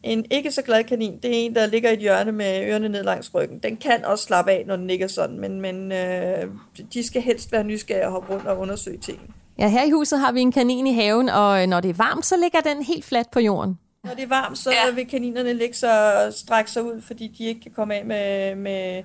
En 0.03 0.25
ikke 0.31 0.51
så 0.51 0.61
glad 0.61 0.83
kanin, 0.83 1.19
det 1.23 1.25
er 1.25 1.45
en, 1.45 1.55
der 1.55 1.65
ligger 1.65 1.89
i 1.89 1.93
et 1.93 1.99
hjørne 1.99 2.31
med 2.31 2.67
ørerne 2.67 2.89
ned 2.89 3.03
langs 3.03 3.33
ryggen. 3.33 3.59
Den 3.59 3.77
kan 3.77 4.05
også 4.05 4.25
slappe 4.25 4.51
af, 4.51 4.63
når 4.67 4.75
den 4.75 4.87
ligger 4.87 5.07
sådan, 5.07 5.39
men, 5.39 5.61
men 5.61 5.91
øh, 5.91 6.45
de 6.93 7.07
skal 7.07 7.21
helst 7.21 7.51
være 7.51 7.63
nysgerrige 7.63 8.05
og 8.05 8.11
hoppe 8.11 8.33
rundt 8.33 8.47
og 8.47 8.59
undersøge 8.59 8.97
tingene. 8.97 9.33
Ja, 9.59 9.67
her 9.67 9.83
i 9.83 9.89
huset 9.89 10.19
har 10.19 10.31
vi 10.31 10.41
en 10.41 10.51
kanin 10.51 10.87
i 10.87 10.93
haven, 10.93 11.29
og 11.29 11.61
øh, 11.61 11.67
når 11.67 11.79
det 11.79 11.89
er 11.89 11.93
varmt, 11.93 12.25
så 12.25 12.37
ligger 12.37 12.59
den 12.59 12.83
helt 12.83 13.05
fladt 13.05 13.31
på 13.31 13.39
jorden. 13.39 13.79
Når 14.03 14.13
det 14.13 14.23
er 14.23 14.27
varmt, 14.27 14.57
så 14.57 14.71
ja. 14.71 14.91
vil 14.91 15.07
kaninerne 15.07 15.53
ligge 15.53 15.73
så 15.75 16.13
strække 16.31 16.71
sig 16.71 16.83
ud, 16.83 17.01
fordi 17.01 17.27
de 17.27 17.45
ikke 17.45 17.61
kan 17.61 17.71
komme 17.71 17.95
af 17.95 18.05
med, 18.05 18.55
med, 18.55 19.03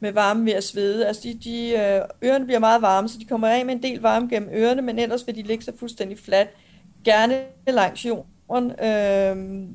med 0.00 0.12
varme 0.12 0.44
ved 0.44 0.52
at 0.52 0.64
svede. 0.64 1.06
Altså 1.06 1.22
de, 1.22 1.38
de, 1.44 1.70
øh, 1.70 2.28
ørerne 2.28 2.44
bliver 2.44 2.58
meget 2.58 2.82
varme, 2.82 3.08
så 3.08 3.18
de 3.18 3.24
kommer 3.24 3.48
af 3.48 3.66
med 3.66 3.74
en 3.74 3.82
del 3.82 4.00
varme 4.00 4.28
gennem 4.28 4.50
ørerne, 4.52 4.82
men 4.82 4.98
ellers 4.98 5.26
vil 5.26 5.34
de 5.34 5.42
ligge 5.42 5.64
så 5.64 5.72
fuldstændig 5.78 6.18
fladt. 6.18 6.48
Gerne 7.04 7.40
langs 7.66 8.06
jorden. 8.06 8.70
Øh, 8.70 9.66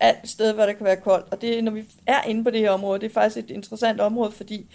alt 0.00 0.28
sted, 0.28 0.52
hvor 0.52 0.66
det 0.66 0.76
kan 0.76 0.86
være 0.86 0.96
koldt. 0.96 1.26
Og 1.30 1.42
det, 1.42 1.64
når 1.64 1.72
vi 1.72 1.84
er 2.06 2.22
inde 2.22 2.44
på 2.44 2.50
det 2.50 2.60
her 2.60 2.70
område, 2.70 3.00
det 3.00 3.06
er 3.06 3.14
faktisk 3.14 3.36
et 3.36 3.50
interessant 3.50 4.00
område, 4.00 4.32
fordi 4.32 4.66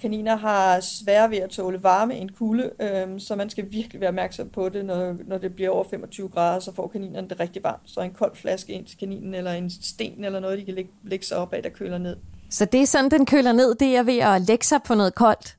kaniner 0.00 0.36
har 0.36 0.80
svære 0.80 1.30
ved 1.30 1.38
at 1.38 1.50
tåle 1.50 1.82
varme 1.82 2.14
end 2.14 2.30
kulde, 2.30 2.70
øh, 2.80 3.20
så 3.20 3.36
man 3.36 3.50
skal 3.50 3.66
virkelig 3.70 4.00
være 4.00 4.08
opmærksom 4.08 4.48
på 4.48 4.68
det, 4.68 4.84
når, 4.84 5.16
når 5.26 5.38
det 5.38 5.54
bliver 5.54 5.70
over 5.70 5.84
25 5.90 6.28
grader, 6.28 6.60
så 6.60 6.74
får 6.74 6.88
kaninerne 6.88 7.28
det 7.28 7.40
rigtig 7.40 7.64
varmt. 7.64 7.82
Så 7.86 8.00
en 8.00 8.10
kold 8.10 8.36
flaske 8.36 8.72
ind 8.72 8.86
til 8.86 8.98
kaninen, 8.98 9.34
eller 9.34 9.52
en 9.52 9.70
sten 9.70 10.24
eller 10.24 10.40
noget, 10.40 10.58
de 10.58 10.64
kan 10.64 10.74
lægge, 10.74 10.90
lægge 11.04 11.26
sig 11.26 11.36
op 11.36 11.52
af, 11.52 11.62
der 11.62 11.70
køler 11.70 11.98
ned. 11.98 12.16
Så 12.50 12.64
det 12.64 12.82
er 12.82 12.86
sådan, 12.86 13.10
den 13.10 13.26
køler 13.26 13.52
ned, 13.52 13.74
det 13.74 13.96
er 13.96 14.02
ved 14.02 14.18
at 14.18 14.40
lægge 14.40 14.64
sig 14.64 14.82
på 14.82 14.94
noget 14.94 15.14
koldt? 15.14 15.56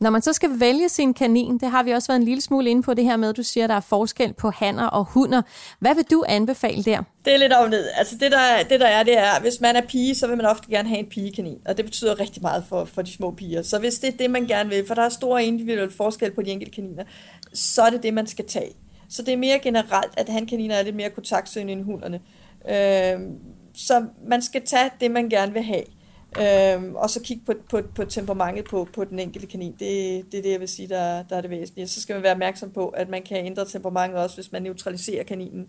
Når 0.00 0.10
man 0.10 0.22
så 0.22 0.32
skal 0.32 0.60
vælge 0.60 0.88
sin 0.88 1.14
kanin, 1.14 1.58
det 1.58 1.70
har 1.70 1.82
vi 1.82 1.90
også 1.90 2.08
været 2.08 2.20
en 2.20 2.24
lille 2.24 2.40
smule 2.40 2.70
inde 2.70 2.82
på 2.82 2.94
det 2.94 3.04
her 3.04 3.16
med, 3.16 3.28
at 3.28 3.36
du 3.36 3.42
siger, 3.42 3.64
at 3.64 3.70
der 3.70 3.76
er 3.76 3.80
forskel 3.80 4.32
på 4.32 4.50
hanner 4.50 4.86
og 4.86 5.04
hunder. 5.04 5.42
Hvad 5.78 5.94
vil 5.94 6.04
du 6.10 6.24
anbefale 6.28 6.84
der? 6.84 7.02
Det 7.24 7.34
er 7.34 7.38
lidt 7.38 7.52
op 7.52 7.70
ned. 7.70 7.88
Altså 7.96 8.16
det 8.20 8.32
der, 8.32 8.62
det 8.70 8.80
der 8.80 8.86
er, 8.86 9.02
det 9.02 9.18
er, 9.18 9.40
hvis 9.40 9.60
man 9.60 9.76
er 9.76 9.80
pige, 9.80 10.14
så 10.14 10.26
vil 10.26 10.36
man 10.36 10.46
ofte 10.46 10.70
gerne 10.70 10.88
have 10.88 10.98
en 10.98 11.06
pigekanin, 11.06 11.58
og 11.66 11.76
det 11.76 11.84
betyder 11.84 12.20
rigtig 12.20 12.42
meget 12.42 12.64
for, 12.68 12.84
for 12.84 13.02
de 13.02 13.12
små 13.12 13.30
piger. 13.30 13.62
Så 13.62 13.78
hvis 13.78 13.98
det 13.98 14.08
er 14.14 14.16
det, 14.16 14.30
man 14.30 14.46
gerne 14.46 14.68
vil, 14.68 14.86
for 14.86 14.94
der 14.94 15.02
er 15.02 15.08
store 15.08 15.44
individuelle 15.44 15.92
forskel 15.92 16.30
på 16.30 16.42
de 16.42 16.50
enkelte 16.50 16.74
kaniner, 16.74 17.04
så 17.54 17.82
er 17.82 17.90
det 17.90 18.02
det, 18.02 18.14
man 18.14 18.26
skal 18.26 18.46
tage. 18.46 18.72
Så 19.08 19.22
det 19.22 19.34
er 19.34 19.38
mere 19.38 19.58
generelt, 19.58 20.12
at 20.16 20.28
hankaniner 20.28 20.74
er 20.74 20.82
lidt 20.82 20.96
mere 20.96 21.10
kontaktsøgende 21.10 21.72
end 21.72 21.84
hunderne. 21.84 22.20
Øh, 22.68 23.20
så 23.74 24.04
man 24.26 24.42
skal 24.42 24.62
tage 24.66 24.90
det, 25.00 25.10
man 25.10 25.28
gerne 25.28 25.52
vil 25.52 25.62
have. 25.62 25.84
Øhm, 26.38 26.96
og 26.96 27.10
så 27.10 27.20
kigge 27.20 27.42
på, 27.46 27.52
på, 27.70 27.80
på 27.94 28.04
temperamentet 28.04 28.64
på, 28.64 28.88
på 28.94 29.04
den 29.04 29.18
enkelte 29.18 29.46
kanin. 29.46 29.72
Det, 29.72 30.24
det 30.32 30.38
er 30.38 30.42
det, 30.42 30.50
jeg 30.50 30.60
vil 30.60 30.68
sige, 30.68 30.88
der, 30.88 31.22
der 31.22 31.36
er 31.36 31.40
det 31.40 31.50
væsentlige. 31.50 31.88
Så 31.88 32.02
skal 32.02 32.14
man 32.14 32.22
være 32.22 32.32
opmærksom 32.32 32.70
på, 32.70 32.88
at 32.88 33.08
man 33.08 33.22
kan 33.22 33.46
ændre 33.46 33.64
temperamentet 33.64 34.18
også, 34.18 34.36
hvis 34.36 34.52
man 34.52 34.62
neutraliserer 34.62 35.24
kaninen. 35.24 35.68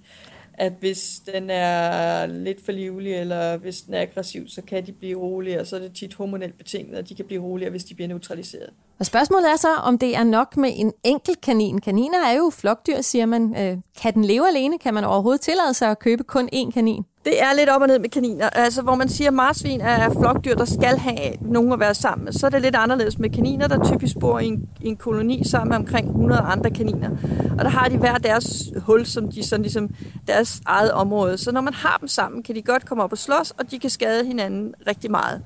At 0.54 0.74
hvis 0.80 1.22
den 1.34 1.50
er 1.50 2.26
lidt 2.26 2.66
for 2.66 2.72
livlig, 2.72 3.14
eller 3.14 3.58
hvis 3.58 3.82
den 3.82 3.94
er 3.94 4.02
aggressiv, 4.02 4.48
så 4.48 4.62
kan 4.62 4.86
de 4.86 4.92
blive 4.92 5.20
rolige, 5.20 5.60
og 5.60 5.68
så 5.68 5.76
er 5.76 5.80
det 5.80 5.94
tit 5.96 6.14
hormonelt 6.14 6.58
betinget, 6.58 6.98
at 6.98 7.10
de 7.10 7.16
kan 7.16 7.26
blive 7.26 7.44
roligere, 7.44 7.72
hvis 7.72 7.84
de 7.84 7.96
bliver 7.96 8.08
neutraliseret. 8.08 8.70
Og 9.00 9.06
spørgsmålet 9.06 9.52
er 9.52 9.56
så, 9.56 9.74
om 9.76 9.98
det 9.98 10.16
er 10.16 10.24
nok 10.24 10.58
med 10.58 10.72
en 10.76 10.94
enkelt 11.04 11.42
kanin. 11.42 11.82
Kaniner 11.82 12.26
er 12.28 12.34
jo 12.34 12.50
flokdyr, 12.50 13.02
siger 13.02 13.26
man. 13.26 13.56
Øh, 13.58 13.78
kan 14.02 14.14
den 14.14 14.26
leve 14.26 14.48
alene? 14.48 14.80
Kan 14.80 14.94
man 14.94 15.04
overhovedet 15.04 15.42
tillade 15.42 15.74
sig 15.74 15.92
at 15.92 16.00
købe 16.00 16.24
kun 16.24 16.50
én 16.54 16.72
kanin? 16.72 17.04
Det 17.26 17.42
er 17.42 17.54
lidt 17.58 17.70
op 17.70 17.82
og 17.82 17.88
ned 17.88 18.00
med 18.00 18.10
kaniner. 18.10 18.50
Altså, 18.50 18.82
hvor 18.82 18.96
man 18.96 19.10
siger, 19.10 19.28
at 19.28 19.34
marsvin 19.34 19.82
er 19.82 20.10
flokdyr, 20.10 20.56
der 20.56 20.66
skal 20.66 20.98
have 20.98 21.34
nogen 21.42 21.74
at 21.74 21.80
være 21.80 21.96
sammen 21.96 22.26
med, 22.26 22.34
så 22.34 22.46
er 22.46 22.50
det 22.50 22.62
lidt 22.62 22.76
anderledes 22.76 23.20
med 23.20 23.30
kaniner, 23.30 23.68
der 23.68 23.92
typisk 23.92 24.20
bor 24.20 24.40
i 24.40 24.46
en, 24.46 24.70
i 24.82 24.88
en 24.88 24.98
koloni 24.98 25.44
sammen 25.48 25.70
med 25.70 25.78
omkring 25.78 26.08
100 26.08 26.42
andre 26.42 26.72
kaniner. 26.72 27.10
Og 27.58 27.66
der 27.66 27.70
har 27.70 27.90
de 27.90 27.98
hver 27.98 28.18
deres 28.18 28.64
hul, 28.86 29.06
som 29.06 29.32
de 29.32 29.44
sådan 29.44 29.62
ligesom 29.62 29.90
deres 30.28 30.62
eget 30.66 30.92
område. 30.92 31.38
Så 31.38 31.52
når 31.52 31.62
man 31.62 31.74
har 31.74 31.98
dem 31.98 32.08
sammen, 32.08 32.44
kan 32.44 32.56
de 32.56 32.62
godt 32.62 32.86
komme 32.86 33.04
op 33.04 33.12
og 33.12 33.18
slås, 33.18 33.52
og 33.52 33.72
de 33.72 33.80
kan 33.80 33.90
skade 33.90 34.26
hinanden 34.26 34.74
rigtig 34.88 35.12
meget. 35.12 35.42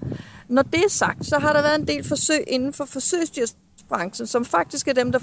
Når 0.48 0.62
det 0.62 0.80
er 0.86 0.90
sagt, 0.90 1.26
så 1.26 1.40
har 1.40 1.54
der 1.54 1.62
været 1.62 1.80
en 1.80 1.88
del 1.88 2.08
forsøg 2.08 2.44
inden 2.48 2.74
for 2.74 2.86
forsøgsdyrs 2.86 3.56
branchen, 3.90 4.28
som 4.28 4.46
faktisk 4.46 4.88
er 4.88 4.94
dem, 4.94 5.12
der 5.12 5.20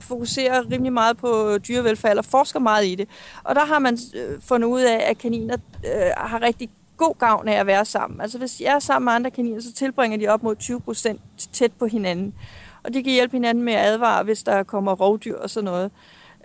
fokuserer 0.00 0.70
rimelig 0.70 0.92
meget 0.92 1.16
på 1.16 1.58
dyrevelfærd, 1.58 2.18
og 2.18 2.24
forsker 2.24 2.60
meget 2.60 2.86
i 2.86 2.94
det. 2.94 3.08
Og 3.44 3.54
der 3.54 3.64
har 3.64 3.78
man 3.78 3.98
øh, 4.14 4.40
fundet 4.40 4.68
ud 4.68 4.80
af, 4.80 5.10
at 5.10 5.18
kaniner 5.18 5.56
øh, 5.86 6.10
har 6.16 6.42
rigtig 6.42 6.70
god 6.96 7.14
gavn 7.18 7.48
af 7.48 7.60
at 7.60 7.66
være 7.66 7.84
sammen. 7.84 8.20
Altså 8.20 8.38
hvis 8.38 8.60
jeg 8.60 8.74
er 8.74 8.78
sammen 8.78 9.04
med 9.04 9.12
andre 9.12 9.30
kaniner, 9.30 9.60
så 9.60 9.72
tilbringer 9.72 10.18
de 10.18 10.28
op 10.28 10.42
mod 10.42 10.56
20 10.56 10.80
procent 10.80 11.20
tæt 11.52 11.72
på 11.72 11.86
hinanden. 11.86 12.34
Og 12.84 12.94
de 12.94 13.02
kan 13.02 13.12
hjælpe 13.12 13.36
hinanden 13.36 13.64
med 13.64 13.72
at 13.72 13.86
advare, 13.86 14.24
hvis 14.24 14.42
der 14.42 14.62
kommer 14.62 14.92
rovdyr 14.92 15.36
og 15.36 15.50
sådan 15.50 15.64
noget. 15.64 15.90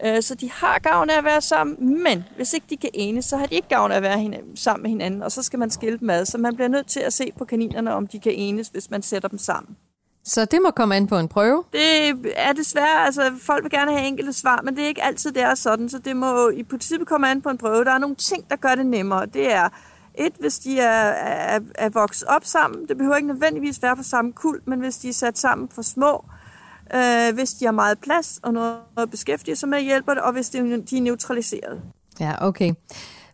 Øh, 0.05 0.21
så 0.21 0.35
de 0.35 0.51
har 0.51 0.79
gavn 0.79 1.09
af 1.09 1.17
at 1.17 1.23
være 1.23 1.41
sammen, 1.41 2.03
men 2.03 2.23
hvis 2.35 2.53
ikke 2.53 2.65
de 2.69 2.77
kan 2.77 2.89
enes, 2.93 3.25
så 3.25 3.37
har 3.37 3.45
de 3.45 3.55
ikke 3.55 3.67
gavn 3.67 3.91
af 3.91 3.95
at 3.95 4.03
være 4.03 4.41
sammen 4.55 4.81
med 4.81 4.89
hinanden, 4.89 5.23
og 5.23 5.31
så 5.31 5.43
skal 5.43 5.59
man 5.59 5.69
skille 5.69 5.99
dem 5.99 6.09
ad. 6.09 6.25
Så 6.25 6.37
man 6.37 6.55
bliver 6.55 6.67
nødt 6.67 6.87
til 6.87 6.99
at 6.99 7.13
se 7.13 7.31
på 7.37 7.45
kaninerne, 7.45 7.93
om 7.93 8.07
de 8.07 8.19
kan 8.19 8.31
enes, 8.31 8.67
hvis 8.67 8.89
man 8.89 9.01
sætter 9.01 9.29
dem 9.29 9.39
sammen. 9.39 9.77
Så 10.25 10.45
det 10.45 10.59
må 10.63 10.71
komme 10.71 10.95
an 10.95 11.07
på 11.07 11.17
en 11.17 11.27
prøve? 11.27 11.63
Det 11.73 12.09
er 12.35 12.53
desværre, 12.53 13.05
altså 13.05 13.31
folk 13.41 13.63
vil 13.63 13.71
gerne 13.71 13.91
have 13.91 14.07
enkelte 14.07 14.33
svar, 14.33 14.61
men 14.63 14.75
det 14.75 14.83
er 14.83 14.87
ikke 14.87 15.03
altid, 15.03 15.31
det 15.31 15.41
er 15.41 15.55
sådan, 15.55 15.89
så 15.89 15.99
det 15.99 16.15
må 16.15 16.49
i 16.49 16.63
princippet 16.63 17.07
komme 17.07 17.31
an 17.31 17.41
på 17.41 17.49
en 17.49 17.57
prøve. 17.57 17.85
Der 17.85 17.91
er 17.91 17.97
nogle 17.97 18.15
ting, 18.15 18.49
der 18.49 18.55
gør 18.55 18.75
det 18.75 18.85
nemmere. 18.85 19.25
Det 19.25 19.53
er 19.53 19.69
et, 20.15 20.33
hvis 20.39 20.59
de 20.59 20.79
er, 20.79 21.09
er, 21.09 21.59
er 21.75 21.89
vokset 21.89 22.27
op 22.27 22.45
sammen. 22.45 22.87
Det 22.87 22.97
behøver 22.97 23.15
ikke 23.15 23.27
nødvendigvis 23.27 23.81
være 23.81 23.95
for 23.95 24.03
samme 24.03 24.33
kul, 24.33 24.61
men 24.65 24.79
hvis 24.79 24.97
de 24.97 25.09
er 25.09 25.13
sat 25.13 25.37
sammen 25.37 25.69
for 25.75 25.81
små, 25.81 26.25
øh, 26.95 27.33
hvis 27.33 27.49
de 27.49 27.65
har 27.65 27.71
meget 27.71 27.99
plads 27.99 28.39
og 28.43 28.53
noget 28.53 28.77
at 28.97 29.11
beskæftige 29.11 29.55
sig 29.55 29.69
med, 29.69 29.81
hjælper 29.81 30.13
det, 30.13 30.23
og 30.23 30.33
hvis 30.33 30.49
de, 30.49 30.81
de 30.81 30.97
er 30.97 31.01
neutraliseret. 31.01 31.81
Ja, 32.19 32.47
okay. 32.47 32.73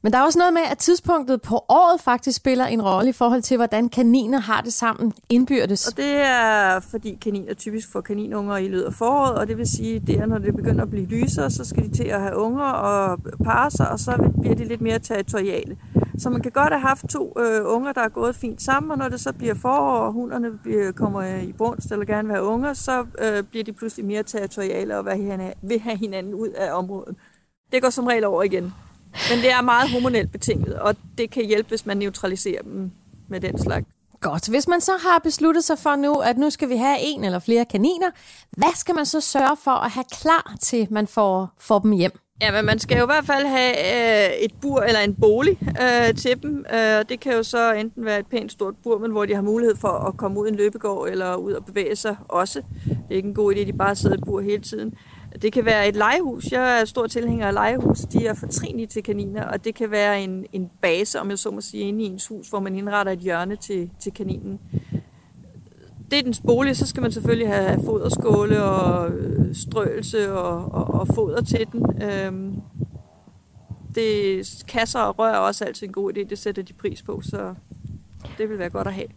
Men 0.02 0.14
der 0.14 0.18
er 0.20 0.24
også 0.24 0.40
noget 0.40 0.54
med, 0.54 0.62
at 0.72 0.78
tidspunktet 0.78 1.42
på 1.42 1.56
året 1.70 2.02
faktisk 2.02 2.38
spiller 2.38 2.66
en 2.66 2.82
rolle 2.82 3.10
i 3.10 3.14
forhold 3.14 3.42
til, 3.42 3.58
hvordan 3.58 3.90
kaniner 3.90 4.40
har 4.40 4.62
det 4.62 4.74
sammen 4.74 5.14
indbyrdes. 5.30 5.88
Og 5.88 5.98
det 5.98 6.16
er, 6.16 6.80
fordi 6.80 7.18
kaniner 7.22 7.54
typisk 7.54 7.92
får 7.92 8.02
kaninunger 8.02 8.58
i 8.58 8.68
løbet 8.68 8.84
af 8.84 8.94
foråret, 8.94 9.36
og 9.36 9.48
det 9.48 9.58
vil 9.58 9.68
sige, 9.68 10.00
det 10.00 10.16
er, 10.16 10.26
når 10.26 10.38
det 10.38 10.56
begynder 10.56 10.82
at 10.82 10.90
blive 10.90 11.06
lysere, 11.06 11.50
så 11.50 11.66
skal 11.66 11.84
de 11.84 11.98
til 11.98 12.04
at 12.04 12.22
have 12.22 12.38
unger 12.38 12.64
og 12.64 13.20
parre 13.44 13.72
sig, 13.72 13.92
og 13.92 14.00
så 14.00 14.32
bliver 14.42 14.56
de 14.56 14.64
lidt 14.64 14.82
mere 14.82 15.00
territoriale. 15.00 15.78
Så 16.18 16.30
man 16.30 16.42
kan 16.42 16.52
godt 16.52 16.70
have 16.70 16.82
haft 16.82 17.06
to 17.10 17.34
øh, 17.40 17.62
unger, 17.66 17.94
der 17.94 18.02
er 18.02 18.10
gået 18.10 18.36
fint 18.36 18.62
sammen, 18.62 18.92
og 18.92 18.98
når 18.98 19.10
det 19.10 19.20
så 19.20 19.34
bliver 19.34 19.54
forår, 19.54 19.98
og 19.98 20.12
hunderne 20.12 20.52
bliver, 20.64 20.92
kommer 20.92 21.24
i 21.24 21.52
brunst 21.52 21.92
eller 21.92 22.06
gerne 22.06 22.28
vil 22.28 22.36
have 22.36 22.48
unger, 22.48 22.74
så 22.74 23.06
øh, 23.20 23.44
bliver 23.44 23.64
de 23.64 23.74
pludselig 23.74 24.06
mere 24.06 24.24
territoriale 24.24 24.98
og 24.98 25.06
vil 25.62 25.80
have 25.80 25.98
hinanden 25.98 26.34
ud 26.34 26.48
af 26.48 26.74
området. 26.74 27.16
Det 27.72 27.82
går 27.82 27.90
som 27.90 28.08
regel 28.08 28.24
over 28.24 28.44
igen. 28.44 28.74
Men 29.30 29.40
det 29.40 29.52
er 29.52 29.62
meget 29.62 29.90
hormonelt 29.90 30.32
betinget, 30.32 30.74
og 30.80 30.96
det 31.18 31.32
kan 31.32 31.46
hjælpe, 31.46 31.70
hvis 31.70 31.86
man 31.86 31.98
neutraliserer 31.98 32.62
dem 32.62 32.92
med 33.28 33.40
den 33.40 33.60
slags. 33.60 33.88
Godt. 34.22 34.50
Hvis 34.50 34.68
man 34.68 34.82
så 34.82 34.92
har 35.02 35.20
besluttet 35.20 35.64
sig 35.64 35.80
for 35.80 35.96
nu, 35.96 36.16
at 36.16 36.38
nu 36.38 36.50
skal 36.50 36.70
vi 36.70 36.76
have 36.76 36.98
en 37.00 37.24
eller 37.24 37.40
flere 37.40 37.66
kaniner, 37.66 38.10
hvad 38.52 38.76
skal 38.76 38.96
man 38.96 39.06
så 39.06 39.22
sørge 39.22 39.58
for 39.64 39.72
at 39.72 39.92
have 39.92 40.06
klar 40.22 40.56
til, 40.62 40.88
man 40.92 41.08
får, 41.08 41.50
får 41.60 41.80
dem 41.80 41.92
hjem? 41.92 42.12
Ja, 42.42 42.52
men 42.52 42.66
man 42.66 42.80
skal 42.80 42.98
jo 42.98 43.04
i 43.04 43.06
hvert 43.06 43.26
fald 43.26 43.46
have 43.46 43.72
øh, 43.72 44.34
et 44.42 44.52
bur 44.62 44.82
eller 44.82 45.00
en 45.00 45.16
bolig 45.16 45.60
øh, 45.82 46.16
til 46.16 46.44
dem. 46.44 46.66
Øh, 46.74 47.06
det 47.10 47.20
kan 47.20 47.34
jo 47.34 47.44
så 47.44 47.74
enten 47.74 48.06
være 48.06 48.20
et 48.20 48.28
pænt 48.28 48.52
stort 48.52 48.76
bur, 48.84 48.98
men 48.98 49.12
hvor 49.12 49.26
de 49.26 49.36
har 49.36 49.42
mulighed 49.42 49.76
for 49.76 49.88
at 49.88 50.18
komme 50.18 50.40
ud 50.40 50.48
i 50.48 50.50
en 50.50 50.56
løbegård 50.56 51.10
eller 51.10 51.36
ud 51.36 51.54
og 51.54 51.66
bevæge 51.66 51.96
sig 51.96 52.16
også. 52.28 52.62
Det 52.86 52.98
er 53.10 53.16
ikke 53.16 53.28
en 53.28 53.36
god 53.36 53.54
idé, 53.54 53.60
at 53.60 53.68
de 53.68 53.74
bare 53.74 53.96
sidder 53.96 54.18
i 54.18 54.20
bur 54.26 54.42
hele 54.42 54.62
tiden. 54.62 54.94
Det 55.42 55.54
kan 55.54 55.66
være 55.66 55.88
et 55.88 55.96
legehus. 55.96 56.52
Jeg 56.52 56.82
er 56.82 56.86
stor 56.86 57.08
tilhænger 57.08 57.48
af 57.48 57.54
legehus. 57.54 58.00
De 58.00 58.28
er 58.28 58.34
fortrinlige 58.34 58.88
til 58.88 59.04
kaniner, 59.04 59.44
og 59.44 59.66
det 59.66 59.76
kan 59.76 59.92
være 59.92 60.24
en, 60.24 60.46
en 60.54 60.72
base, 60.82 61.20
om 61.20 61.30
jeg 61.30 61.40
så 61.40 61.52
må 61.52 61.62
sige, 61.62 61.84
inde 61.84 62.04
i 62.04 62.08
ens 62.08 62.28
hus, 62.28 62.50
hvor 62.50 62.60
man 62.60 62.76
indretter 62.76 63.12
et 63.12 63.20
hjørne 63.20 63.56
til, 63.56 63.90
til 64.00 64.14
kaninen. 64.14 64.60
Det 66.12 66.20
er 66.20 66.24
dens 66.24 66.40
bolig, 66.40 66.78
så 66.78 66.88
skal 66.88 67.02
man 67.02 67.12
selvfølgelig 67.12 67.48
have 67.48 67.84
foderskåle 67.86 68.64
og 68.64 69.12
øh, 69.12 69.56
strøelse 69.56 70.34
og, 70.34 70.72
og, 70.72 71.00
og 71.00 71.08
foder 71.16 71.42
til 71.42 71.68
den. 71.72 72.04
Øhm, 72.04 72.62
det, 73.96 74.64
kasser 74.68 75.00
og 75.00 75.20
rør 75.20 75.34
er 75.34 75.38
også 75.38 75.66
altid 75.66 75.88
en 75.88 75.94
god 75.94 76.14
idé, 76.14 76.24
det 76.30 76.40
sætter 76.40 76.64
de 76.64 76.74
pris 76.74 77.02
på, 77.02 77.22
så 77.24 77.54
det 78.38 78.50
vil 78.50 78.60
være 78.60 78.70
godt 78.70 78.88
at 78.88 78.94
have. 78.94 79.08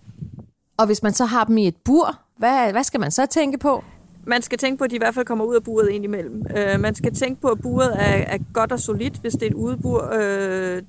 Og 0.76 0.86
hvis 0.86 1.02
man 1.02 1.12
så 1.12 1.24
har 1.24 1.44
dem 1.44 1.58
i 1.58 1.66
et 1.66 1.76
bur, 1.76 2.18
hvad, 2.38 2.72
hvad 2.72 2.84
skal 2.84 3.00
man 3.00 3.10
så 3.10 3.26
tænke 3.26 3.58
på? 3.58 3.84
Man 4.26 4.42
skal 4.42 4.58
tænke 4.58 4.78
på, 4.78 4.84
at 4.84 4.90
de 4.90 4.94
i 4.94 4.98
hvert 4.98 5.14
fald 5.14 5.26
kommer 5.26 5.44
ud 5.44 5.54
af 5.54 5.62
buret 5.62 5.88
ind 5.88 6.04
imellem. 6.04 6.46
Øh, 6.56 6.80
man 6.80 6.94
skal 6.94 7.14
tænke 7.14 7.40
på, 7.40 7.48
at 7.48 7.60
buret 7.60 7.92
er, 7.94 8.16
er 8.34 8.38
godt 8.52 8.72
og 8.72 8.80
solidt, 8.80 9.16
hvis 9.16 9.32
det 9.32 9.42
er 9.42 9.46
et 9.46 9.54
udebur. 9.54 10.10
Øh, 10.12 10.82